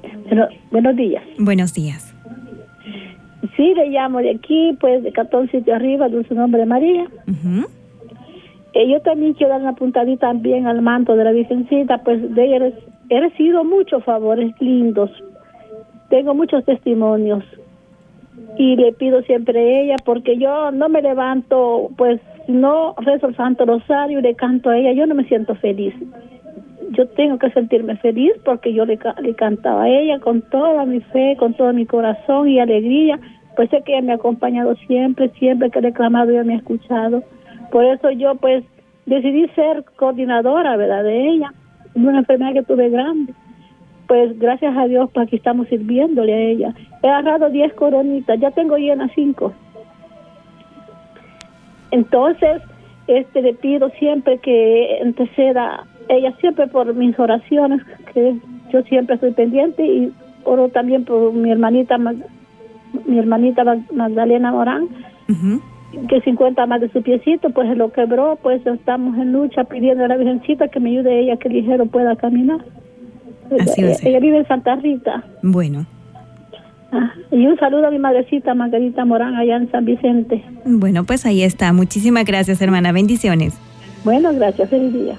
buenos 0.70 0.96
días. 0.96 1.24
Buenos 1.38 1.74
días. 1.74 2.14
Sí, 3.56 3.74
le 3.74 3.88
llamo 3.88 4.20
de 4.20 4.30
aquí, 4.30 4.76
pues 4.80 5.02
de 5.02 5.12
14 5.12 5.62
de 5.62 5.72
arriba, 5.72 6.08
dulce 6.08 6.34
nombre 6.34 6.60
de 6.60 6.66
María. 6.66 7.06
Eh, 8.74 8.88
yo 8.88 9.00
también 9.00 9.34
quiero 9.34 9.52
dar 9.52 9.60
una 9.60 9.74
puntadita 9.74 10.28
también 10.28 10.66
al 10.66 10.80
manto 10.80 11.14
de 11.14 11.24
la 11.24 11.32
Virgencita, 11.32 11.98
pues 11.98 12.34
de 12.34 12.44
ella 12.44 12.72
he 13.10 13.20
recibido 13.20 13.64
muchos 13.64 14.02
favores 14.04 14.54
lindos. 14.60 15.10
Tengo 16.08 16.34
muchos 16.34 16.64
testimonios 16.64 17.44
y 18.56 18.76
le 18.76 18.92
pido 18.92 19.22
siempre 19.22 19.58
a 19.58 19.82
ella 19.82 19.96
porque 20.04 20.38
yo 20.38 20.70
no 20.70 20.88
me 20.88 21.02
levanto, 21.02 21.90
pues 21.96 22.20
no 22.48 22.94
rezo 22.98 23.28
el 23.28 23.36
Santo 23.36 23.66
Rosario 23.66 24.18
y 24.18 24.22
le 24.22 24.34
canto 24.34 24.70
a 24.70 24.78
ella, 24.78 24.92
yo 24.92 25.06
no 25.06 25.14
me 25.14 25.24
siento 25.24 25.54
feliz. 25.56 25.94
Yo 26.90 27.08
tengo 27.08 27.38
que 27.38 27.50
sentirme 27.50 27.96
feliz 27.96 28.32
porque 28.44 28.72
yo 28.74 28.84
le, 28.84 28.98
le 29.22 29.34
cantaba 29.34 29.84
a 29.84 29.88
ella 29.88 30.18
con 30.18 30.42
toda 30.42 30.84
mi 30.84 31.00
fe, 31.00 31.36
con 31.38 31.54
todo 31.54 31.72
mi 31.72 31.86
corazón 31.86 32.48
y 32.48 32.60
alegría. 32.60 33.18
Pues 33.56 33.70
sé 33.70 33.82
que 33.82 33.92
ella 33.92 34.02
me 34.02 34.12
ha 34.12 34.16
acompañado 34.16 34.74
siempre, 34.86 35.30
siempre 35.38 35.70
que 35.70 35.80
le 35.80 35.88
he 35.88 35.92
clamado 35.92 36.30
ella 36.30 36.44
me 36.44 36.54
ha 36.54 36.58
escuchado. 36.58 37.22
Por 37.72 37.84
eso 37.86 38.10
yo 38.10 38.34
pues 38.36 38.64
decidí 39.06 39.48
ser 39.56 39.84
coordinadora, 39.96 40.76
¿verdad? 40.76 41.02
De 41.02 41.28
ella, 41.28 41.52
una 41.94 42.18
enfermedad 42.18 42.52
que 42.52 42.62
tuve 42.62 42.90
grande. 42.90 43.32
Pues 44.06 44.38
gracias 44.38 44.76
a 44.76 44.86
Dios, 44.86 45.10
pues 45.12 45.26
aquí 45.26 45.36
estamos 45.36 45.68
sirviéndole 45.68 46.34
a 46.34 46.40
ella. 46.40 46.74
He 47.02 47.08
agarrado 47.08 47.48
10 47.48 47.72
coronitas, 47.72 48.38
ya 48.38 48.50
tengo 48.50 48.76
llenas 48.76 49.10
5. 49.14 49.52
Entonces, 51.92 52.62
este 53.06 53.40
le 53.40 53.54
pido 53.54 53.88
siempre 53.98 54.38
que 54.38 54.98
interceda 55.02 55.86
ella 56.08 56.32
siempre 56.40 56.66
por 56.66 56.92
mis 56.94 57.18
oraciones, 57.18 57.80
que 58.12 58.36
yo 58.70 58.82
siempre 58.82 59.14
estoy 59.14 59.32
pendiente 59.32 59.84
y 59.84 60.12
oro 60.44 60.68
también 60.68 61.04
por 61.04 61.32
mi 61.32 61.50
hermanita 61.50 61.96
mi 61.98 63.18
hermanita 63.18 63.64
Magdalena 63.92 64.52
Morán, 64.52 64.88
que 66.08 66.20
se 66.22 66.30
encuentra 66.30 66.66
más 66.66 66.80
de 66.80 66.90
su 66.90 67.02
piecito, 67.02 67.50
pues 67.50 67.76
lo 67.76 67.92
quebró, 67.92 68.38
pues 68.42 68.66
estamos 68.66 69.16
en 69.18 69.32
lucha 69.32 69.64
pidiendo 69.64 70.04
a 70.04 70.08
la 70.08 70.16
Virgencita 70.16 70.68
que 70.68 70.80
me 70.80 70.90
ayude 70.90 71.20
ella 71.20 71.36
que 71.36 71.48
ligero 71.48 71.86
pueda 71.86 72.16
caminar. 72.16 72.64
ella, 74.04 74.18
vive 74.20 74.38
en 74.38 74.48
Santa 74.48 74.76
Rita. 74.76 75.24
Bueno. 75.42 75.86
Ah, 76.92 77.12
y 77.30 77.46
un 77.46 77.56
saludo 77.58 77.86
a 77.86 77.90
mi 77.90 77.98
madrecita 77.98 78.54
Margarita 78.54 79.04
Morán 79.04 79.34
allá 79.34 79.56
en 79.56 79.70
San 79.70 79.84
Vicente. 79.84 80.44
Bueno, 80.64 81.04
pues 81.04 81.24
ahí 81.24 81.42
está. 81.42 81.72
Muchísimas 81.72 82.24
gracias, 82.24 82.60
hermana. 82.60 82.92
Bendiciones. 82.92 83.58
Bueno, 84.04 84.30
gracias. 84.34 84.68
Feliz 84.68 84.92
día. 84.92 85.16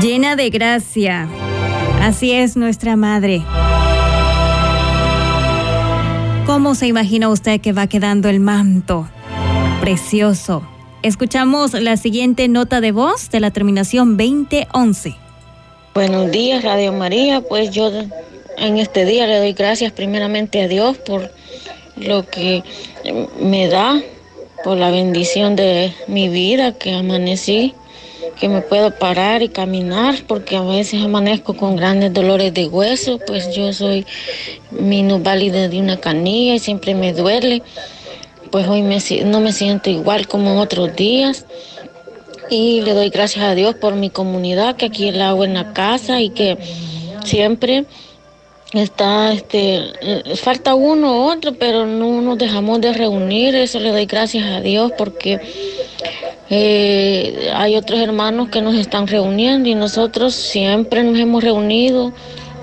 Llena 0.00 0.36
de 0.36 0.48
gracia. 0.48 1.28
Así 2.00 2.32
es 2.32 2.56
nuestra 2.56 2.96
madre. 2.96 3.42
¿Cómo 6.58 6.74
se 6.74 6.88
imagina 6.88 7.28
usted 7.28 7.60
que 7.60 7.72
va 7.72 7.86
quedando 7.86 8.28
el 8.28 8.40
manto? 8.40 9.08
Precioso. 9.80 10.68
Escuchamos 11.04 11.72
la 11.72 11.96
siguiente 11.96 12.48
nota 12.48 12.80
de 12.80 12.90
voz 12.90 13.30
de 13.30 13.38
la 13.38 13.52
terminación 13.52 14.16
2011. 14.16 15.14
Buenos 15.94 16.32
días, 16.32 16.64
Radio 16.64 16.92
María. 16.92 17.42
Pues 17.42 17.70
yo 17.70 17.92
en 18.56 18.76
este 18.76 19.04
día 19.04 19.28
le 19.28 19.38
doy 19.38 19.52
gracias 19.52 19.92
primeramente 19.92 20.60
a 20.60 20.66
Dios 20.66 20.98
por 20.98 21.30
lo 21.94 22.26
que 22.26 22.64
me 23.40 23.68
da, 23.68 24.02
por 24.64 24.78
la 24.78 24.90
bendición 24.90 25.54
de 25.54 25.94
mi 26.08 26.28
vida, 26.28 26.72
que 26.72 26.92
amanecí 26.92 27.72
que 28.38 28.48
me 28.48 28.62
puedo 28.62 28.90
parar 28.90 29.42
y 29.42 29.48
caminar 29.48 30.16
porque 30.26 30.56
a 30.56 30.62
veces 30.62 31.02
amanezco 31.02 31.56
con 31.56 31.76
grandes 31.76 32.12
dolores 32.12 32.54
de 32.54 32.66
hueso, 32.66 33.18
pues 33.26 33.54
yo 33.54 33.72
soy 33.72 34.06
minusválida 34.70 35.68
de 35.68 35.78
una 35.78 35.98
canilla 35.98 36.54
y 36.54 36.58
siempre 36.58 36.94
me 36.94 37.12
duele. 37.12 37.62
Pues 38.50 38.66
hoy 38.66 38.82
no 39.24 39.40
me 39.40 39.52
siento 39.52 39.90
igual 39.90 40.26
como 40.26 40.60
otros 40.60 40.96
días 40.96 41.44
y 42.50 42.80
le 42.80 42.94
doy 42.94 43.10
gracias 43.10 43.44
a 43.44 43.54
Dios 43.54 43.74
por 43.74 43.94
mi 43.94 44.10
comunidad, 44.10 44.76
que 44.76 44.86
aquí 44.86 45.08
el 45.08 45.20
agua 45.20 45.44
en 45.44 45.54
la 45.54 45.72
casa 45.72 46.20
y 46.20 46.30
que 46.30 46.56
siempre 47.24 47.84
está, 48.72 49.32
este, 49.32 49.92
falta 50.36 50.74
uno 50.74 51.12
u 51.12 51.30
otro, 51.30 51.54
pero 51.54 51.86
no 51.86 52.20
nos 52.20 52.38
dejamos 52.38 52.80
de 52.80 52.92
reunir, 52.92 53.54
eso 53.54 53.80
le 53.80 53.90
doy 53.90 54.06
gracias 54.06 54.44
a 54.46 54.60
Dios 54.60 54.92
porque 54.96 55.40
eh, 56.50 57.50
hay 57.54 57.76
otros 57.76 58.00
hermanos 58.00 58.48
que 58.48 58.62
nos 58.62 58.74
están 58.74 59.06
reuniendo 59.06 59.68
y 59.68 59.74
nosotros 59.74 60.34
siempre 60.34 61.02
nos 61.02 61.18
hemos 61.18 61.44
reunido, 61.44 62.12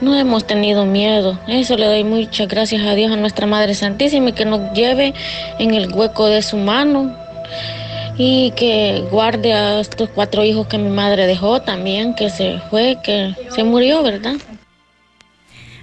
no 0.02 0.16
hemos 0.16 0.46
tenido 0.46 0.86
miedo. 0.86 1.38
Eso 1.48 1.78
le 1.78 1.86
doy 1.86 2.04
muchas 2.04 2.48
gracias 2.48 2.84
a 2.84 2.96
Dios, 2.96 3.12
a 3.12 3.16
nuestra 3.16 3.46
Madre 3.46 3.76
Santísima, 3.76 4.30
y 4.30 4.34
que 4.34 4.46
nos 4.46 4.74
lleve 4.74 5.14
en 5.60 5.74
el 5.74 5.92
hueco 5.94 6.26
de 6.26 6.42
su 6.42 6.58
mano 6.58 7.16
y 8.18 8.52
que 8.52 9.04
guarde 9.12 9.54
a 9.54 9.80
estos 9.80 10.10
cuatro 10.10 10.44
hijos 10.44 10.68
que 10.68 10.78
mi 10.78 10.90
madre 10.90 11.28
dejó 11.28 11.62
también, 11.62 12.16
que 12.16 12.30
se 12.30 12.60
fue, 12.70 12.98
que 13.04 13.36
se 13.50 13.64
murió, 13.64 14.04
¿verdad? 14.04 14.36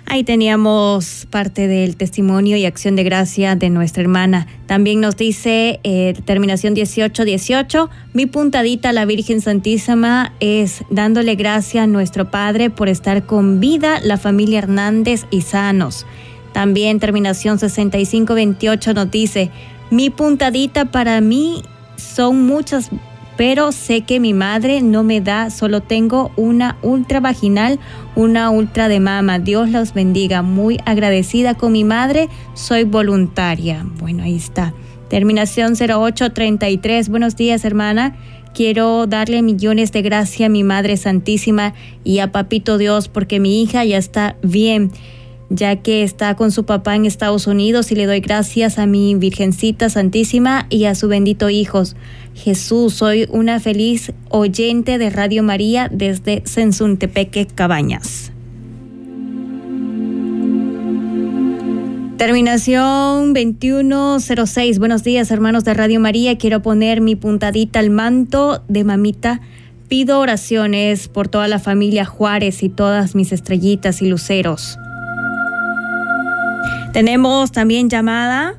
Ahí 0.07 0.25
teníamos 0.25 1.27
parte 1.31 1.69
del 1.69 1.97
testimonio 1.97 2.57
y 2.57 2.67
acción 2.67 2.97
de 2.97 3.05
gracia 3.05 3.57
de 3.57 3.71
nuestra 3.71 4.03
hermana. 4.03 4.47
También 4.67 5.01
nos 5.01 5.17
dice 5.17 5.81
eh, 5.85 6.15
terminación 6.25 6.75
1818, 6.75 7.89
mi 8.13 8.27
puntadita 8.27 8.91
a 8.91 8.93
la 8.93 9.05
Virgen 9.07 9.41
Santísima 9.41 10.33
es 10.41 10.85
dándole 10.91 11.35
gracia 11.35 11.85
a 11.85 11.87
nuestro 11.87 12.31
Padre 12.31 12.69
por 12.69 12.89
estar 12.89 13.25
con 13.25 13.61
vida 13.61 14.01
la 14.01 14.19
familia 14.19 14.59
Hernández 14.59 15.25
y 15.31 15.43
sanos. 15.43 16.05
También 16.53 17.01
terminación 17.01 17.59
6528 17.59 18.95
nos 18.95 19.11
dice, 19.11 19.51
mi 19.91 20.11
puntadita 20.11 20.87
para 20.87 21.21
mí 21.21 21.63
son 21.97 22.45
muchas 22.45 22.91
pero 23.37 23.73
sé 23.73 24.03
que 24.03 24.21
mi 24.21 24.35
madre 24.35 24.83
no 24.83 25.03
me 25.03 25.21
da, 25.21 25.51
solo 25.51 25.81
tengo 25.81 26.31
una 26.37 26.77
ultra 26.83 27.21
vaginal, 27.21 27.79
una 28.15 28.51
ultra 28.51 28.89
de 28.89 29.01
mama. 29.01 29.39
Dios 29.39 29.71
los 29.71 29.95
bendiga. 29.95 30.43
Muy 30.43 30.79
agradecida 30.85 31.55
con 31.55 31.73
mi 31.73 31.85
madre, 31.85 32.29
soy 32.55 32.85
voluntaria. 32.85 33.87
Bueno, 33.99 34.23
ahí 34.23 34.37
está. 34.37 34.75
Terminación 35.09 35.75
0833. 35.75 37.09
Buenos 37.09 37.37
días, 37.37 37.65
hermana. 37.65 38.17
Quiero 38.55 39.07
darle 39.07 39.41
millones 39.41 39.93
de 39.93 40.03
gracias 40.03 40.47
a 40.47 40.51
mi 40.51 40.63
Madre 40.63 40.99
Santísima 40.99 41.73
y 42.05 42.19
a 42.19 42.33
Papito 42.33 42.77
Dios 42.77 43.09
porque 43.09 43.41
mi 43.41 43.63
hija 43.63 43.85
ya 43.85 43.97
está 43.97 44.37
bien 44.43 44.93
ya 45.55 45.77
que 45.77 46.03
está 46.03 46.35
con 46.35 46.51
su 46.51 46.65
papá 46.65 46.97
en 46.97 47.05
Estados 47.05 47.47
Unidos 47.47 47.93
y 47.93 47.95
le 47.95 48.07
doy 48.07 48.21
gracias 48.21 48.79
a 48.79 48.87
mi 48.87 49.15
Virgencita 49.15 49.91
Santísima 49.91 50.67
y 50.71 50.85
a 50.87 50.95
su 50.95 51.09
bendito 51.09 51.51
Hijo. 51.51 51.83
Jesús, 52.35 52.95
soy 52.95 53.27
una 53.31 53.61
feliz 53.61 54.13
oyente 54.31 54.99
de 54.99 55.11
Radio 55.11 55.43
María 55.43 55.89
desde 55.91 56.43
Sensuntepeque, 56.45 57.47
Cabañas. 57.47 58.33
Terminación 62.17 63.35
2106. 63.35 64.79
Buenos 64.79 65.03
días, 65.03 65.31
hermanos 65.33 65.65
de 65.65 65.75
Radio 65.75 65.99
María. 65.99 66.39
Quiero 66.39 66.63
poner 66.63 67.01
mi 67.01 67.17
puntadita 67.17 67.81
al 67.81 67.91
manto 67.91 68.63
de 68.69 68.85
mamita. 68.85 69.41
Pido 69.89 70.21
oraciones 70.21 71.09
por 71.09 71.27
toda 71.27 71.49
la 71.49 71.59
familia 71.59 72.05
Juárez 72.05 72.63
y 72.63 72.69
todas 72.69 73.17
mis 73.17 73.33
estrellitas 73.33 74.03
y 74.03 74.07
luceros. 74.07 74.79
Tenemos 76.93 77.51
también 77.51 77.91
llamada 77.91 78.55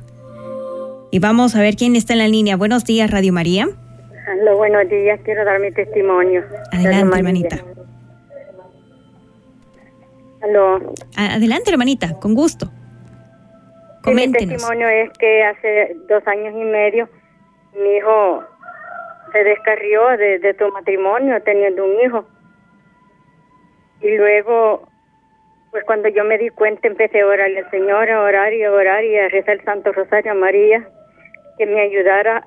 y 1.14 1.20
vamos 1.20 1.54
a 1.54 1.60
ver 1.60 1.76
quién 1.76 1.94
está 1.94 2.14
en 2.14 2.18
la 2.18 2.26
línea. 2.26 2.56
Buenos 2.56 2.84
días, 2.84 3.08
Radio 3.08 3.32
María. 3.32 3.68
Hola, 4.32 4.52
buenos 4.54 4.88
días. 4.88 5.20
Quiero 5.22 5.44
dar 5.44 5.60
mi 5.60 5.70
testimonio. 5.70 6.42
Adelante, 6.72 7.16
hermanita. 7.16 7.56
Aló. 10.42 10.92
Adelante, 11.16 11.70
hermanita, 11.70 12.18
con 12.18 12.34
gusto. 12.34 12.66
mi 14.06 14.32
testimonio 14.32 14.88
es 14.88 15.08
que 15.16 15.44
hace 15.44 15.96
dos 16.08 16.26
años 16.26 16.52
y 16.52 16.64
medio 16.64 17.08
mi 17.74 17.90
hijo 17.96 18.42
se 19.30 19.44
descarrió 19.44 20.08
de, 20.16 20.40
de 20.40 20.56
su 20.58 20.68
matrimonio 20.72 21.40
teniendo 21.44 21.84
un 21.84 22.00
hijo. 22.00 22.24
Y 24.00 24.16
luego 24.16 24.88
pues 25.70 25.84
cuando 25.86 26.08
yo 26.08 26.24
me 26.24 26.38
di 26.38 26.50
cuenta 26.50 26.88
empecé 26.88 27.20
a 27.20 27.26
orarle 27.26 27.60
al 27.60 27.70
Señor, 27.70 28.10
a 28.10 28.20
orar 28.20 28.52
y 28.52 28.64
a 28.64 28.72
orar 28.72 29.04
y 29.04 29.16
a 29.16 29.28
rezar 29.28 29.58
el 29.58 29.64
Santo 29.64 29.92
Rosario 29.92 30.32
a 30.32 30.34
María, 30.34 30.88
que 31.58 31.66
me 31.66 31.80
ayudara 31.80 32.46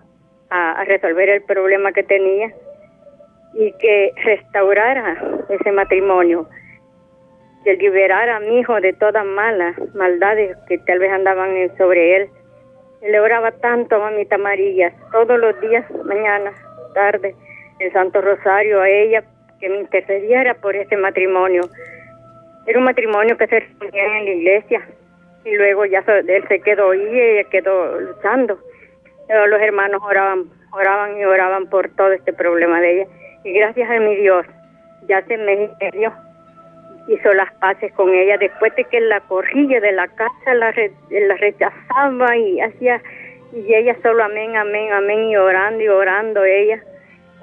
a, 0.50 0.84
resolver 0.86 1.30
el 1.30 1.42
problema 1.44 1.92
que 1.92 2.04
tenía 2.04 2.52
y 3.54 3.72
que 3.74 4.12
restaurara 4.24 5.18
ese 5.50 5.72
matrimonio, 5.72 6.48
que 7.64 7.76
liberara 7.76 8.38
a 8.38 8.40
mi 8.40 8.60
hijo 8.60 8.80
de 8.80 8.94
todas 8.94 9.26
malas 9.26 9.76
maldades 9.94 10.56
que 10.68 10.78
tal 10.80 11.00
vez 11.00 11.12
andaban 11.12 11.52
sobre 11.78 12.18
él. 12.18 12.30
le 13.02 13.20
oraba 13.20 13.52
tanto 13.52 13.96
a 13.96 14.10
mamita 14.10 14.38
María, 14.38 14.94
todos 15.12 15.40
los 15.40 15.60
días, 15.62 15.86
mañana, 16.06 16.52
tarde, 16.94 17.36
el 17.80 17.92
Santo 17.94 18.22
Rosario 18.22 18.82
a 18.82 18.90
ella, 18.90 19.24
que 19.60 19.70
me 19.70 19.80
intercediera 19.80 20.54
por 20.56 20.76
este 20.76 20.98
matrimonio. 20.98 21.64
Era 22.66 22.80
un 22.80 22.86
matrimonio 22.86 23.38
que 23.38 23.48
se 23.48 23.60
reunía 23.60 24.18
en 24.18 24.26
la 24.26 24.32
iglesia 24.32 24.82
y 25.46 25.56
luego 25.56 25.86
ya 25.86 26.04
él 26.08 26.44
se 26.48 26.60
quedó 26.60 26.94
y 26.94 27.20
ella 27.20 27.50
quedó 27.50 28.00
luchando. 28.00 28.60
Los 29.30 29.62
hermanos 29.62 30.02
oraban, 30.04 30.46
oraban 30.72 31.18
y 31.18 31.26
oraban 31.26 31.68
por 31.68 31.90
todo 31.90 32.12
este 32.12 32.34
problema 32.34 32.80
de 32.82 33.02
ella. 33.02 33.08
Y 33.44 33.52
gracias 33.54 33.90
a 33.90 34.00
mi 34.00 34.16
Dios, 34.16 34.46
ya 35.08 35.22
se 35.24 35.38
me 35.38 35.70
hizo 37.08 37.34
las 37.34 37.54
paces 37.56 37.92
con 37.94 38.14
ella. 38.14 38.38
Después 38.38 38.76
de 38.76 38.84
que 38.86 39.00
la 39.02 39.20
corrilla 39.22 39.80
de 39.80 39.92
la 39.92 40.08
casa 40.08 40.54
la, 40.54 40.74
la 41.10 41.36
rechazaba 41.36 42.38
y 42.38 42.60
hacía 42.62 43.02
y 43.54 43.74
ella 43.74 43.96
solo 44.04 44.24
amén, 44.24 44.56
amén, 44.56 44.92
amén 44.92 45.30
y 45.30 45.38
orando 45.38 45.82
y 45.82 45.88
orando 45.88 46.44
ella 46.44 46.82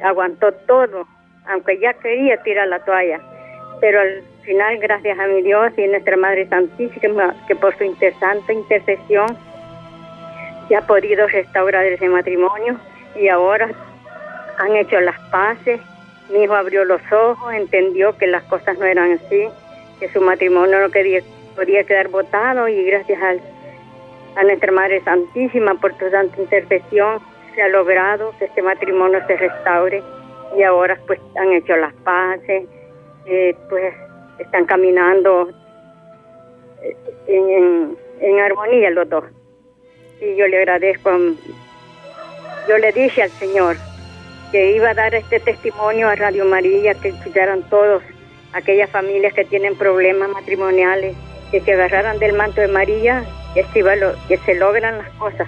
aguantó 0.03 0.53
todo, 0.67 1.07
aunque 1.49 1.79
ya 1.79 1.95
quería 1.95 2.37
tirar 2.43 2.69
la 2.69 2.85
toalla, 2.85 3.21
pero 3.81 4.01
al 4.01 4.23
final 4.43 4.79
gracias 4.79 5.19
a 5.19 5.27
mi 5.27 5.43
Dios 5.43 5.73
y 5.77 5.85
a 5.85 5.89
nuestra 5.89 6.17
Madre 6.17 6.47
Santísima 6.49 7.35
que 7.47 7.57
por 7.57 7.77
su 7.77 7.85
interesante 7.85 8.53
intercesión 8.53 9.27
ya 10.69 10.79
ha 10.79 10.87
podido 10.87 11.27
restaurar 11.27 11.85
ese 11.85 12.09
matrimonio 12.09 12.79
y 13.17 13.29
ahora 13.29 13.71
han 14.59 14.77
hecho 14.77 15.01
las 15.01 15.19
paces 15.31 15.81
mi 16.31 16.43
hijo 16.43 16.55
abrió 16.55 16.85
los 16.85 17.01
ojos, 17.13 17.53
entendió 17.53 18.17
que 18.17 18.27
las 18.27 18.43
cosas 18.45 18.79
no 18.79 18.87
eran 18.87 19.13
así, 19.13 19.49
que 20.01 20.09
su 20.09 20.21
matrimonio 20.21 20.81
no 20.81 20.91
quería, 20.91 21.23
podía 21.55 21.85
quedar 21.85 22.09
votado 22.09 22.67
y 22.69 22.83
gracias 22.85 23.21
a, 23.23 24.43
nuestra 24.43 24.73
Madre 24.73 25.01
Santísima 25.05 25.75
por 25.75 25.93
tu 25.95 26.11
santa 26.11 26.41
intercesión 26.41 27.21
se 27.55 27.63
ha 27.63 27.69
logrado 27.69 28.35
que 28.39 28.47
este 28.47 28.63
matrimonio 28.63 29.21
se 29.29 29.37
restaure 29.37 30.03
y 30.57 30.63
ahora 30.63 30.99
pues 31.07 31.21
han 31.37 31.53
hecho 31.53 31.77
las 31.77 31.95
paces, 32.03 32.65
eh, 33.27 33.55
pues 33.69 33.95
están 34.39 34.65
caminando 34.65 35.51
eh, 37.29 37.87
en 38.21 38.41
armonía 38.41 38.91
los 38.91 39.09
dos. 39.09 39.25
Y 40.25 40.37
yo 40.37 40.47
le 40.47 40.57
agradezco, 40.59 41.11
yo 42.67 42.79
le 42.79 42.93
dije 42.93 43.25
al 43.25 43.31
Señor, 43.33 43.77
que 44.51 44.73
iba 44.73 44.91
a 44.91 44.95
dar 44.95 45.15
este 45.15 45.39
testimonio 45.39 46.09
a 46.09 46.15
Radio 46.15 46.47
María, 46.47 46.95
que 46.95 47.09
escucharan 47.09 47.63
todos 47.69 48.03
aquellas 48.55 48.89
familias 48.89 49.35
que 49.35 49.45
tienen 49.45 49.77
problemas 49.77 50.31
matrimoniales, 50.31 51.15
que 51.51 51.61
se 51.61 51.75
agarraran 51.75 52.19
del 52.21 52.33
manto 52.33 52.63
de 52.63 52.69
María, 52.69 53.23
que 53.53 53.65
se, 53.65 54.55
logran 54.55 54.97
las 54.97 55.11
cosas, 55.19 55.47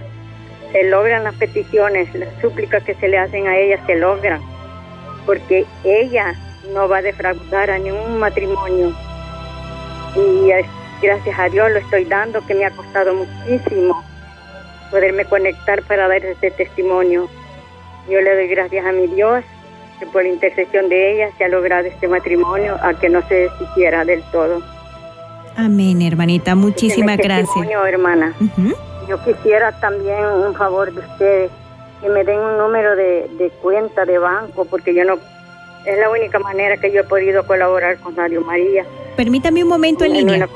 se 0.73 0.83
logran 0.85 1.25
las 1.25 1.35
peticiones, 1.37 2.15
las 2.15 2.29
súplicas 2.43 2.83
que 2.83 2.95
se 2.97 3.09
le 3.09 3.17
hacen 3.17 3.47
a 3.47 3.57
ella 3.57 3.81
se 3.87 3.97
logran, 3.97 4.43
porque 5.25 5.65
ella 5.85 6.35
no 6.75 6.87
va 6.87 6.99
a 6.99 7.03
defraudar 7.03 7.71
a 7.71 7.79
ningún 7.79 8.19
matrimonio. 8.19 8.95
Y 10.17 10.51
gracias 11.01 11.39
a 11.39 11.49
Dios 11.49 11.71
lo 11.71 11.79
estoy 11.79 12.05
dando, 12.05 12.47
que 12.47 12.55
me 12.55 12.67
ha 12.67 12.71
costado 12.73 13.15
muchísimo 13.15 14.05
poderme 14.90 15.25
conectar 15.25 15.83
para 15.83 16.09
dar 16.09 16.25
este 16.25 16.51
testimonio. 16.51 17.29
Yo 18.09 18.20
le 18.20 18.35
doy 18.35 18.49
gracias 18.49 18.85
a 18.87 18.92
mi 18.92 19.07
Dios 19.09 19.44
que 19.99 20.07
por 20.07 20.22
la 20.22 20.29
intercesión 20.29 20.88
de 20.88 21.12
ella 21.12 21.31
se 21.37 21.44
ha 21.44 21.49
logrado 21.49 21.87
este 21.87 22.07
matrimonio 22.09 22.77
a 22.83 22.94
que 22.94 23.09
no 23.09 23.27
se 23.29 23.35
desquiciera 23.35 24.05
del 24.05 24.22
todo. 24.31 24.61
Amén, 25.57 26.03
hermanita. 26.03 26.55
Muchísimas 26.55 27.16
gracias. 27.16 27.66
hermana. 27.87 28.35
Yo 29.09 29.22
quisiera 29.25 29.72
también 29.81 30.25
un 30.25 30.55
favor 30.55 30.92
de 30.92 31.01
ustedes, 31.01 31.51
que 32.03 32.09
me 32.09 32.25
den 32.25 32.38
un 32.38 32.59
número 32.59 32.94
de, 32.94 33.31
de 33.38 33.51
cuenta 33.62 34.05
de 34.05 34.18
banco, 34.18 34.66
porque 34.66 34.94
yo 34.94 35.05
no 35.05 35.18
es 35.87 35.99
la 35.99 36.11
única 36.11 36.38
manera 36.40 36.77
que 36.77 36.92
yo 36.92 37.01
he 37.01 37.05
podido 37.05 37.46
colaborar 37.46 37.99
con 37.99 38.14
Radio 38.16 38.42
María. 38.42 38.85
Permítame 39.16 39.62
un 39.62 39.68
momento 39.68 40.05
en, 40.05 40.12
línea. 40.12 40.49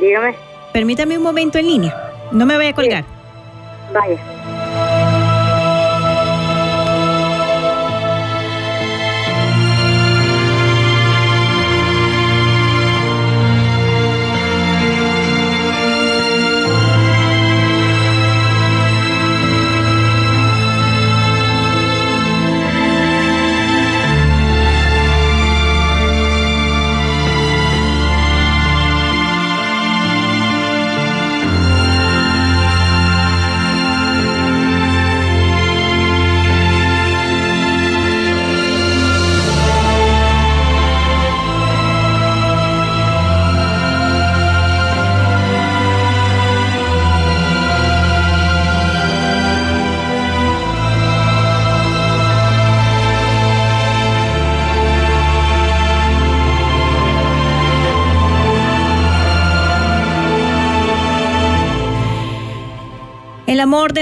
Dígame. 0.00 0.34
Permítame 0.72 1.18
un 1.18 1.22
momento 1.22 1.58
en 1.58 1.66
línea. 1.66 2.12
No 2.32 2.46
me 2.46 2.56
vaya 2.56 2.70
a 2.70 2.74
colgar. 2.74 3.04
Vaya. 3.92 4.16
amor 4.16 4.41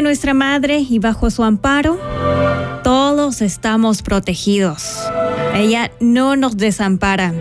nuestra 0.03 0.35
Madre 0.35 0.79
y 0.89 0.99
bajo 0.99 1.31
su 1.31 1.43
amparo, 1.43 1.99
todos 2.83 3.43
estamos 3.43 4.03
protegidos. 4.03 4.97
Ella 5.55 5.91
no 6.01 6.37
nos 6.37 6.57
desampara. 6.57 7.35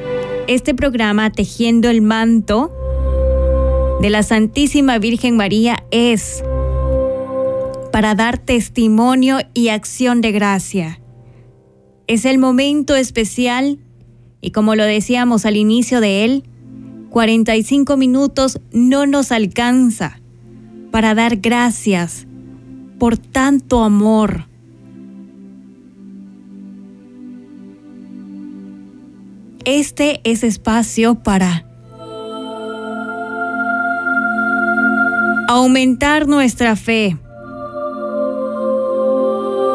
Este 0.48 0.74
programa, 0.74 1.32
Tejiendo 1.32 1.90
el 1.90 2.02
Manto 2.02 2.72
de 4.02 4.10
la 4.10 4.24
Santísima 4.24 4.98
Virgen 4.98 5.38
María, 5.38 5.84
es 5.92 6.44
para 7.92 8.16
dar 8.16 8.38
testimonio 8.38 9.40
y 9.54 9.70
acción 9.70 10.22
de 10.22 10.32
gracia. 10.32 11.00
Es 12.08 12.26
el 12.26 12.38
momento 12.38 12.96
especial 12.96 13.80
y 14.42 14.52
como 14.52 14.76
lo 14.76 14.84
decíamos 14.84 15.46
al 15.46 15.58
inicio 15.58 16.02
de 16.02 16.26
él, 16.26 16.44
45 17.10 17.98
minutos 17.98 18.60
no 18.72 19.06
nos 19.06 19.32
alcanza 19.32 20.20
para 20.92 21.14
dar 21.14 21.38
gracias 21.38 22.26
por 23.00 23.18
tanto 23.18 23.84
amor. 23.84 24.46
Este 29.66 30.20
es 30.24 30.44
espacio 30.44 31.16
para 31.16 31.66
aumentar 35.48 36.28
nuestra 36.28 36.76
fe, 36.76 37.18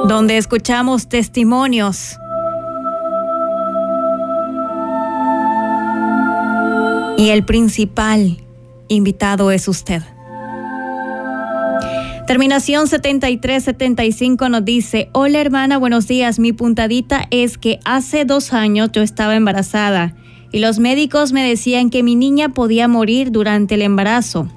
donde 0.06 0.36
escuchamos 0.36 1.08
testimonios. 1.08 2.18
Y 7.16 7.30
el 7.30 7.44
principal 7.44 8.38
invitado 8.88 9.50
es 9.50 9.66
usted. 9.68 10.02
Terminación 12.26 12.88
7375 12.88 14.48
nos 14.48 14.64
dice, 14.64 15.10
hola 15.12 15.42
hermana, 15.42 15.76
buenos 15.76 16.08
días. 16.08 16.38
Mi 16.38 16.54
puntadita 16.54 17.26
es 17.30 17.58
que 17.58 17.80
hace 17.84 18.24
dos 18.24 18.54
años 18.54 18.90
yo 18.92 19.02
estaba 19.02 19.36
embarazada 19.36 20.14
y 20.50 20.60
los 20.60 20.78
médicos 20.78 21.32
me 21.32 21.46
decían 21.46 21.90
que 21.90 22.02
mi 22.02 22.16
niña 22.16 22.48
podía 22.48 22.88
morir 22.88 23.30
durante 23.30 23.74
el 23.74 23.82
embarazo. 23.82 24.48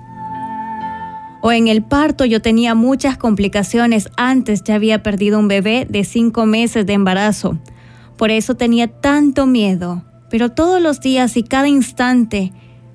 O 1.41 1.51
en 1.51 1.67
el 1.67 1.83
parto 1.83 2.23
yo 2.23 2.41
tenía 2.41 2.73
muchas 2.73 3.17
complicaciones. 3.17 4.07
Antes 4.15 4.63
ya 4.63 4.75
había 4.75 5.03
perdido 5.03 5.37
un 5.37 5.49
bebé 5.49 5.85
de 5.89 6.05
cinco 6.05 6.45
meses 6.45 6.85
de 6.85 6.93
embarazo. 6.93 7.57
Por 8.15 8.31
eso 8.31 8.55
tenía 8.55 8.87
tanto 8.87 9.45
miedo. 9.45 10.05
Pero 10.29 10.51
todos 10.51 10.81
los 10.81 11.01
días 11.01 11.35
y 11.35 11.43
cada 11.43 11.67
instante 11.67 12.53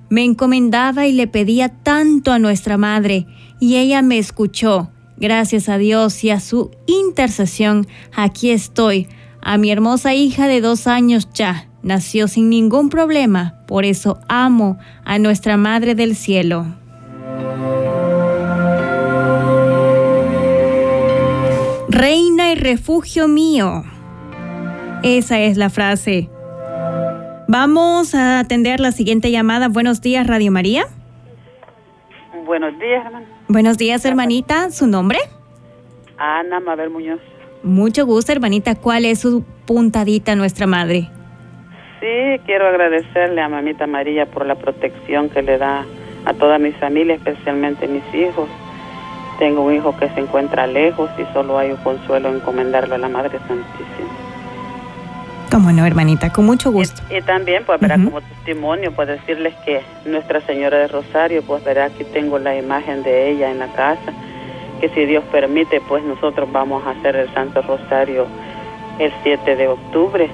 me 0.09 0.25
encomendaba 0.25 1.07
y 1.07 1.13
le 1.13 1.27
pedía 1.27 1.69
tanto 1.69 2.33
a 2.33 2.39
nuestra 2.39 2.79
madre 2.79 3.27
y 3.62 3.77
ella 3.77 4.03
me 4.03 4.18
escuchó. 4.18 4.90
Gracias 5.16 5.68
a 5.68 5.79
Dios 5.79 6.25
y 6.25 6.31
a 6.31 6.40
su 6.40 6.72
intercesión, 6.87 7.87
aquí 8.12 8.51
estoy. 8.51 9.07
A 9.40 9.57
mi 9.57 9.70
hermosa 9.70 10.14
hija 10.14 10.48
de 10.48 10.61
dos 10.61 10.88
años 10.88 11.29
ya 11.33 11.68
nació 11.81 12.27
sin 12.27 12.51
ningún 12.51 12.88
problema, 12.88 13.55
por 13.68 13.85
eso 13.85 14.18
amo 14.29 14.79
a 15.05 15.20
nuestra 15.20 15.57
Madre 15.57 15.94
del 15.94 16.16
Cielo. 16.16 16.66
Reina 21.88 22.51
y 22.51 22.57
refugio 22.57 23.29
mío. 23.29 23.85
Esa 25.05 25.38
es 25.38 25.57
la 25.57 25.70
frase 25.70 26.29
Vamos 27.46 28.16
a 28.16 28.40
atender 28.40 28.81
la 28.81 28.90
siguiente 28.90 29.31
llamada. 29.31 29.68
Buenos 29.68 30.01
días, 30.01 30.27
Radio 30.27 30.51
María. 30.51 30.87
Buenos 32.44 32.77
días, 32.81 33.07
hermano. 33.07 33.42
Buenos 33.53 33.77
días, 33.77 34.03
hermanita. 34.07 34.71
¿Su 34.71 34.87
nombre? 34.87 35.19
Ana 36.17 36.59
Mabel 36.59 36.88
Muñoz. 36.88 37.21
Mucho 37.62 38.07
gusto, 38.07 38.33
hermanita. 38.33 38.77
¿Cuál 38.77 39.05
es 39.05 39.21
su 39.21 39.45
puntadita, 39.67 40.35
nuestra 40.35 40.67
madre? 40.67 41.11
Sí, 42.01 42.41
quiero 42.47 42.67
agradecerle 42.67 43.43
a 43.43 43.51
mamita 43.51 43.87
María 43.87 44.25
por 44.25 44.47
la 44.47 44.55
protección 44.55 45.29
que 45.29 45.43
le 45.43 45.59
da 45.59 45.85
a 46.25 46.33
toda 46.33 46.59
mi 46.59 46.73
familia, 46.73 47.17
especialmente 47.17 47.87
mis 47.88 48.15
hijos. 48.15 48.49
Tengo 49.38 49.65
un 49.65 49.75
hijo 49.75 49.95
que 49.99 50.09
se 50.09 50.21
encuentra 50.21 50.67
lejos 50.67 51.11
y 51.19 51.35
solo 51.35 51.59
hay 51.59 51.73
un 51.73 51.77
consuelo 51.77 52.35
encomendarlo 52.35 52.95
a 52.95 52.99
la 52.99 53.11
Madre 53.11 53.38
Santísima. 53.47 54.12
Cómo 55.53 55.71
no, 55.71 55.85
hermanita, 55.85 56.33
con 56.33 56.47
mucho 56.47 56.73
gusto. 56.73 57.03
Y, 57.15 57.21
también, 57.21 57.65
pues, 57.67 57.79
verá, 57.79 57.97
como 57.97 58.23
testimonio, 58.23 58.91
pues 58.93 59.07
decirles 59.07 59.53
que 59.67 59.83
Nuestra 60.07 60.41
Señora 60.41 60.79
de 60.79 60.88
Rosario, 60.88 61.43
pues, 61.43 61.62
verá, 61.62 61.85
aquí 61.85 62.05
tengo 62.05 62.38
la 62.38 62.57
imagen 62.57 63.03
de 63.03 63.31
ella 63.31 63.51
en 63.51 63.59
la 63.59 63.67
casa, 63.67 64.15
que 64.81 64.88
si 64.88 65.05
Dios 65.05 65.23
permite, 65.31 65.83
pues, 65.83 66.03
nosotros 66.05 66.51
vamos 66.51 66.83
a 66.87 66.93
hacer 66.93 67.17
el 67.17 67.33
Santo 67.35 67.61
Rosario 67.61 68.27
el 68.99 69.12
7 69.23 69.55
de 69.55 69.69
octubre. 69.69 70.31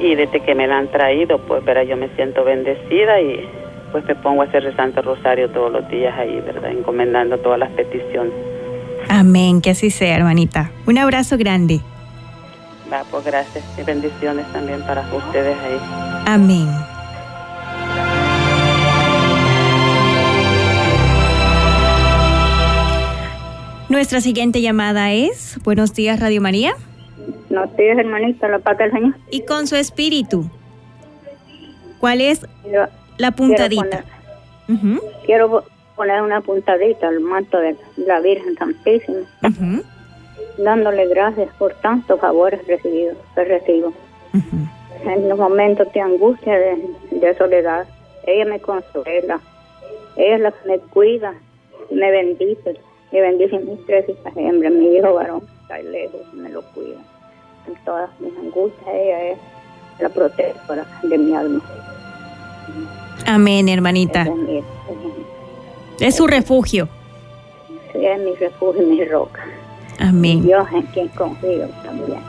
Y 0.00 0.16
desde 0.16 0.40
que 0.40 0.56
me 0.56 0.66
la 0.66 0.78
han 0.78 0.88
traído, 0.88 1.38
pues, 1.38 1.64
verá, 1.64 1.84
yo 1.84 1.96
me 1.96 2.08
siento 2.16 2.42
bendecida 2.42 3.20
y 3.20 3.48
pues 3.92 4.04
me 4.04 4.16
pongo 4.16 4.42
a 4.42 4.46
hacer 4.46 4.66
el 4.66 4.74
Santo 4.74 5.00
Rosario 5.00 5.48
todos 5.48 5.70
los 5.70 5.88
días 5.88 6.12
ahí, 6.18 6.40
¿verdad? 6.44 6.72
Encomendando 6.72 7.38
todas 7.38 7.60
las 7.60 7.70
peticiones. 7.70 8.32
Amén, 9.08 9.60
que 9.60 9.70
así 9.70 9.90
sea, 9.90 10.16
hermanita. 10.16 10.72
Un 10.86 10.98
abrazo 10.98 11.38
grande. 11.38 11.80
Va, 12.92 13.04
pues 13.10 13.24
gracias 13.24 13.64
y 13.78 13.82
bendiciones 13.82 14.46
también 14.52 14.80
para 14.82 15.02
ustedes 15.12 15.56
ahí. 15.58 15.78
Amén. 16.26 16.68
Nuestra 23.88 24.20
siguiente 24.20 24.60
llamada 24.60 25.12
es, 25.12 25.58
buenos 25.64 25.94
días 25.94 26.20
Radio 26.20 26.40
María. 26.40 26.74
Buenos 27.48 27.76
días 27.76 27.98
hermanita, 27.98 28.48
la 28.48 28.58
paz 28.58 28.78
del 28.78 28.92
Señor. 28.92 29.14
Y 29.30 29.44
con 29.44 29.66
su 29.66 29.76
espíritu, 29.76 30.50
¿cuál 31.98 32.20
es 32.20 32.46
la 33.16 33.32
puntadita? 33.32 34.04
Quiero, 35.24 35.64
poner 35.96 36.20
una 36.20 36.40
puntadita 36.40 37.08
al 37.08 37.20
manto 37.20 37.58
de 37.58 37.76
la 37.96 38.20
Virgen 38.20 38.54
Santísima, 38.56 39.18
dándole 40.58 41.06
gracias 41.08 41.48
por 41.58 41.74
tantos 41.74 42.20
favores 42.20 42.66
recibidos 42.66 43.16
que 43.34 43.44
recibo. 43.44 43.92
En 45.04 45.28
los 45.28 45.38
momentos 45.38 45.92
de 45.92 46.00
angustia, 46.00 46.58
de, 46.58 47.34
soledad, 47.36 47.86
ella 48.26 48.44
me 48.44 48.60
consuela, 48.60 49.40
ella 50.16 50.34
es 50.34 50.40
la 50.40 50.52
que 50.52 50.68
me 50.68 50.78
cuida, 50.78 51.34
me 51.90 52.10
bendice, 52.10 52.78
me 53.12 53.20
bendice 53.20 53.58
mis 53.58 53.84
tres 53.86 54.08
hijas 54.08 54.36
hembras, 54.36 54.72
mi 54.72 54.96
hijo 54.96 55.14
varón 55.14 55.42
está 55.62 55.78
lejos, 55.78 56.20
me 56.32 56.48
lo 56.48 56.62
cuida. 56.72 56.98
En 57.66 57.74
todas 57.84 58.08
mis 58.20 58.36
angustias, 58.38 58.88
ella 58.88 59.30
es 59.30 59.38
la 60.00 60.08
protectora 60.08 60.86
de 61.02 61.18
mi 61.18 61.34
alma. 61.34 61.62
Amén, 63.26 63.68
hermanita. 63.68 64.26
Es, 66.00 66.16
su 66.16 66.26
refugio. 66.26 66.88
Sí, 67.92 68.04
es 68.04 68.20
mi 68.20 68.34
refugio 68.34 68.82
y 68.82 68.86
mi 68.86 69.04
roca. 69.04 69.44
Amén. 69.98 70.42
Dios 70.42 70.66
en 70.72 70.82
quien 70.82 71.08
confío 71.08 71.68
también. 71.84 72.20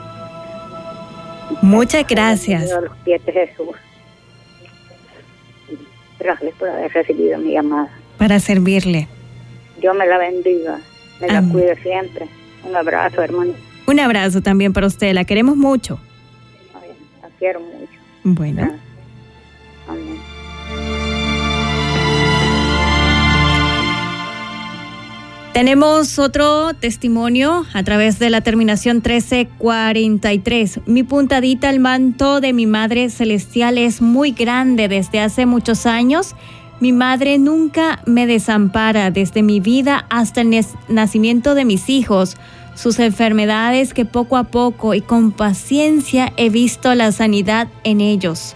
Muchas 1.62 2.06
gracias. 2.06 2.72
A 2.72 2.80
los 2.80 2.96
pies 2.98 3.24
de 3.24 3.32
Jesús. 3.32 3.76
Gracias 6.18 6.54
por 6.58 6.68
haber 6.68 6.92
recibido 6.92 7.38
mi 7.38 7.52
llamada. 7.52 7.90
Para 8.16 8.40
servirle. 8.40 9.08
Dios 9.80 9.96
me 9.96 10.06
la 10.06 10.18
bendiga, 10.18 10.80
me 11.20 11.28
la 11.28 11.42
cuide 11.42 11.80
siempre. 11.82 12.26
Un 12.68 12.74
abrazo, 12.74 13.22
hermano. 13.22 13.52
Un 13.86 14.00
abrazo 14.00 14.42
también 14.42 14.72
para 14.72 14.86
usted, 14.86 15.12
la 15.12 15.24
queremos 15.24 15.56
mucho. 15.56 15.98
la 17.22 17.28
quiero 17.38 17.60
mucho. 17.60 17.98
Bueno. 18.24 18.87
Tenemos 25.58 26.20
otro 26.20 26.72
testimonio 26.74 27.66
a 27.72 27.82
través 27.82 28.20
de 28.20 28.30
la 28.30 28.42
terminación 28.42 28.98
1343. 28.98 30.82
Mi 30.86 31.02
puntadita 31.02 31.68
al 31.68 31.80
manto 31.80 32.40
de 32.40 32.52
mi 32.52 32.66
Madre 32.66 33.10
Celestial 33.10 33.76
es 33.76 34.00
muy 34.00 34.30
grande 34.30 34.86
desde 34.86 35.18
hace 35.18 35.46
muchos 35.46 35.84
años. 35.84 36.36
Mi 36.78 36.92
madre 36.92 37.38
nunca 37.38 38.00
me 38.06 38.28
desampara 38.28 39.10
desde 39.10 39.42
mi 39.42 39.58
vida 39.58 40.06
hasta 40.10 40.42
el 40.42 40.64
nacimiento 40.86 41.56
de 41.56 41.64
mis 41.64 41.88
hijos. 41.88 42.36
Sus 42.76 43.00
enfermedades 43.00 43.94
que 43.94 44.04
poco 44.04 44.36
a 44.36 44.44
poco 44.44 44.94
y 44.94 45.00
con 45.00 45.32
paciencia 45.32 46.32
he 46.36 46.50
visto 46.50 46.94
la 46.94 47.10
sanidad 47.10 47.66
en 47.82 48.00
ellos. 48.00 48.54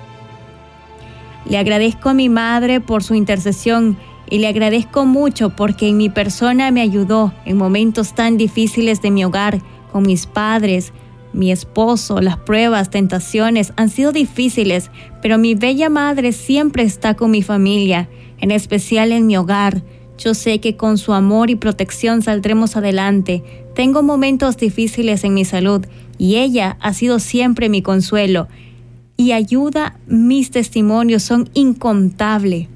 Le 1.46 1.58
agradezco 1.58 2.10
a 2.10 2.14
mi 2.14 2.28
madre 2.28 2.80
por 2.80 3.02
su 3.02 3.16
intercesión 3.16 3.98
y 4.32 4.38
le 4.38 4.48
agradezco 4.48 5.04
mucho 5.04 5.50
porque 5.50 5.88
en 5.88 5.98
mi 5.98 6.08
persona 6.08 6.70
me 6.70 6.80
ayudó 6.80 7.34
en 7.44 7.58
momentos 7.58 8.14
tan 8.14 8.38
difíciles 8.38 9.02
de 9.02 9.10
mi 9.10 9.26
hogar, 9.26 9.60
con 9.92 10.04
mis 10.04 10.24
padres, 10.24 10.94
mi 11.34 11.52
esposo, 11.52 12.18
las 12.22 12.38
pruebas, 12.38 12.88
tentaciones 12.88 13.74
han 13.76 13.90
sido 13.90 14.10
difíciles, 14.10 14.90
pero 15.20 15.36
mi 15.36 15.54
bella 15.54 15.90
madre 15.90 16.32
siempre 16.32 16.82
está 16.82 17.12
con 17.12 17.30
mi 17.30 17.42
familia, 17.42 18.08
en 18.38 18.52
especial 18.52 19.12
en 19.12 19.26
mi 19.26 19.36
hogar. 19.36 19.82
Yo 20.16 20.32
sé 20.32 20.60
que 20.60 20.78
con 20.78 20.96
su 20.96 21.12
amor 21.12 21.50
y 21.50 21.56
protección 21.56 22.22
saldremos 22.22 22.74
adelante. 22.74 23.44
Tengo 23.74 24.02
momentos 24.02 24.56
difíciles 24.56 25.24
en 25.24 25.34
mi 25.34 25.44
salud 25.44 25.84
y 26.16 26.36
ella 26.36 26.78
ha 26.80 26.94
sido 26.94 27.18
siempre 27.18 27.68
mi 27.68 27.82
consuelo 27.82 28.48
y 29.18 29.32
ayuda. 29.32 29.98
Mis 30.06 30.50
testimonios 30.50 31.22
son 31.22 31.50
incontables 31.52 32.71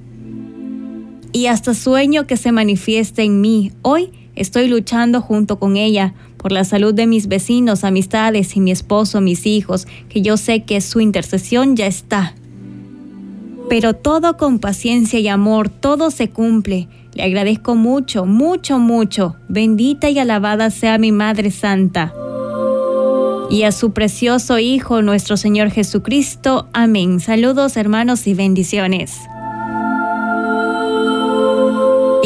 y 1.37 1.49
hasta 1.49 1.75
sueño 1.75 2.27
que 2.27 2.39
se 2.39 2.51
manifieste 2.51 3.23
en 3.23 3.43
mí. 3.43 3.71
Hoy 3.83 4.11
estoy 4.37 4.69
luchando 4.69 5.21
junto 5.21 5.59
con 5.59 5.77
ella 5.77 6.15
por 6.39 6.51
la 6.51 6.65
salud 6.65 6.95
de 6.95 7.07
mis 7.07 7.29
vecinos, 7.29 7.85
amistades 7.85 8.57
y 8.57 8.61
mi 8.61 8.71
esposo, 8.71 9.21
mis 9.21 9.45
hijos, 9.45 9.87
que 10.09 10.23
yo 10.23 10.39
sé 10.39 10.63
que 10.63 10.81
su 10.81 10.99
intercesión 10.99 11.77
ya 11.77 11.89
está. 11.89 12.35
Pero 13.69 13.93
todo 13.93 14.39
con 14.39 14.61
paciencia 14.61 15.19
y 15.19 15.29
amor, 15.29 15.69
todo 15.69 16.11
se 16.11 16.31
cumple. 16.31 16.89
Le 17.13 17.25
agradezco 17.25 17.75
mucho, 17.75 18.25
mucho, 18.25 18.79
mucho. 18.79 19.37
Bendita 19.47 20.09
y 20.09 20.19
alabada 20.19 20.71
sea 20.71 20.97
mi 20.97 21.13
Madre 21.13 21.51
Santa. 21.51 22.15
Y 23.51 23.65
a 23.65 23.73
su 23.73 23.93
precioso 23.93 24.59
Hijo, 24.59 25.03
nuestro 25.03 25.37
Señor 25.37 25.69
Jesucristo. 25.69 26.71
Amén. 26.73 27.21
Saludos 27.21 27.77
hermanos 27.77 28.27
y 28.27 28.33
bendiciones. 28.33 29.19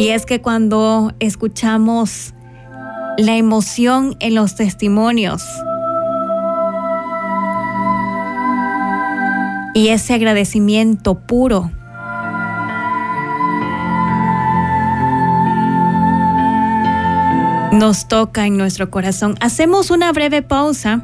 Y 0.01 0.09
es 0.09 0.25
que 0.25 0.41
cuando 0.41 1.13
escuchamos 1.21 2.33
la 3.19 3.37
emoción 3.37 4.17
en 4.19 4.35
los 4.35 4.55
testimonios 4.55 5.43
y 9.75 9.89
ese 9.89 10.15
agradecimiento 10.15 11.17
puro, 11.27 11.71
nos 17.73 18.09
toca 18.09 18.47
en 18.47 18.57
nuestro 18.57 18.91
corazón. 18.91 19.35
Hacemos 19.43 19.91
una 19.91 20.13
breve 20.13 20.41
pausa 20.41 21.03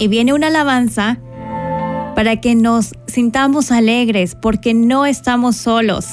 y 0.00 0.08
viene 0.08 0.34
una 0.34 0.48
alabanza 0.48 1.20
para 2.16 2.40
que 2.40 2.56
nos 2.56 2.94
sintamos 3.06 3.70
alegres 3.70 4.34
porque 4.34 4.74
no 4.74 5.06
estamos 5.06 5.54
solos. 5.54 6.08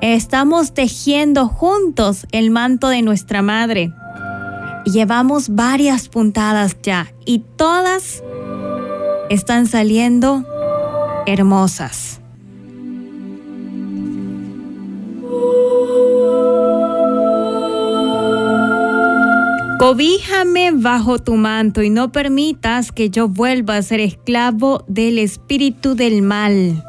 Estamos 0.00 0.74
tejiendo 0.74 1.48
juntos 1.48 2.26
el 2.30 2.50
manto 2.50 2.88
de 2.88 3.02
nuestra 3.02 3.42
madre. 3.42 3.92
Llevamos 4.84 5.48
varias 5.48 6.08
puntadas 6.08 6.76
ya 6.82 7.12
y 7.24 7.40
todas 7.56 8.22
están 9.30 9.66
saliendo 9.66 10.44
hermosas. 11.26 12.20
Cobíjame 19.78 20.72
bajo 20.72 21.18
tu 21.18 21.36
manto 21.36 21.82
y 21.82 21.90
no 21.90 22.10
permitas 22.12 22.92
que 22.92 23.10
yo 23.10 23.28
vuelva 23.28 23.76
a 23.76 23.82
ser 23.82 24.00
esclavo 24.00 24.84
del 24.88 25.18
espíritu 25.18 25.94
del 25.94 26.22
mal. 26.22 26.82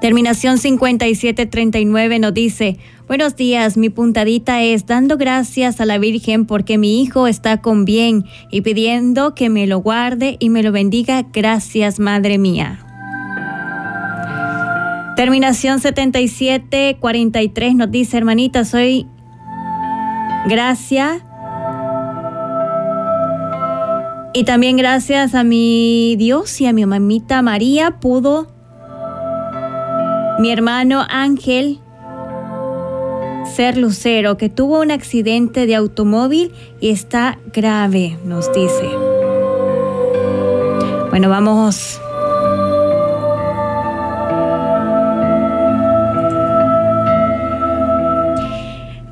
Terminación 0.00 0.56
5739 0.58 2.18
nos 2.18 2.32
dice, 2.32 2.78
Buenos 3.10 3.34
días, 3.34 3.76
mi 3.76 3.90
puntadita 3.90 4.62
es 4.62 4.86
dando 4.86 5.18
gracias 5.18 5.80
a 5.80 5.84
la 5.84 5.98
Virgen 5.98 6.46
porque 6.46 6.78
mi 6.78 7.02
hijo 7.02 7.26
está 7.26 7.60
con 7.60 7.84
bien 7.84 8.24
y 8.52 8.60
pidiendo 8.60 9.34
que 9.34 9.50
me 9.50 9.66
lo 9.66 9.80
guarde 9.80 10.36
y 10.38 10.48
me 10.48 10.62
lo 10.62 10.70
bendiga. 10.70 11.26
Gracias, 11.32 11.98
Madre 11.98 12.38
mía. 12.38 12.86
Terminación 15.16 15.80
7743 15.80 17.74
nos 17.74 17.90
dice, 17.90 18.16
hermanita, 18.16 18.64
soy 18.64 19.08
gracias. 20.46 21.22
Y 24.32 24.44
también 24.44 24.76
gracias 24.76 25.34
a 25.34 25.42
mi 25.42 26.14
Dios 26.16 26.60
y 26.60 26.66
a 26.66 26.72
mi 26.72 26.86
mamita 26.86 27.42
María 27.42 27.98
pudo 27.98 28.59
mi 30.40 30.50
hermano 30.50 31.04
Ángel 31.10 31.80
ser 33.54 33.76
lucero 33.76 34.38
que 34.38 34.48
tuvo 34.48 34.80
un 34.80 34.90
accidente 34.90 35.66
de 35.66 35.74
automóvil 35.74 36.52
y 36.80 36.88
está 36.88 37.38
grave, 37.52 38.16
nos 38.24 38.50
dice. 38.52 38.88
Bueno, 41.10 41.28
vamos 41.28 42.00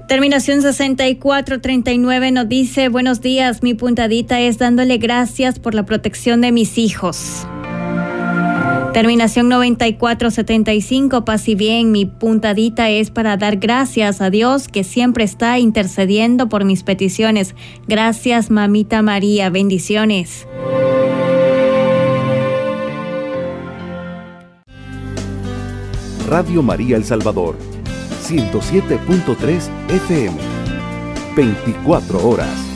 Terminación 0.06 0.62
6439 0.62 2.30
nos 2.32 2.48
dice, 2.48 2.88
buenos 2.88 3.20
días, 3.20 3.62
mi 3.62 3.74
puntadita 3.74 4.40
es 4.40 4.56
dándole 4.56 4.96
gracias 4.96 5.58
por 5.58 5.74
la 5.74 5.84
protección 5.84 6.40
de 6.40 6.52
mis 6.52 6.78
hijos. 6.78 7.46
Terminación 8.92 9.48
9475, 9.48 11.24
paz 11.24 11.48
y 11.48 11.54
bien, 11.54 11.92
mi 11.92 12.06
puntadita 12.06 12.88
es 12.90 13.10
para 13.10 13.36
dar 13.36 13.58
gracias 13.58 14.20
a 14.20 14.30
Dios 14.30 14.66
que 14.66 14.82
siempre 14.82 15.24
está 15.24 15.58
intercediendo 15.58 16.48
por 16.48 16.64
mis 16.64 16.82
peticiones. 16.82 17.54
Gracias, 17.86 18.50
mamita 18.50 19.02
María, 19.02 19.50
bendiciones. 19.50 20.46
Radio 26.28 26.62
María 26.62 26.96
El 26.96 27.04
Salvador 27.04 27.56
107.3 28.28 29.68
FM. 29.88 30.36
24 31.34 32.28
horas. 32.28 32.67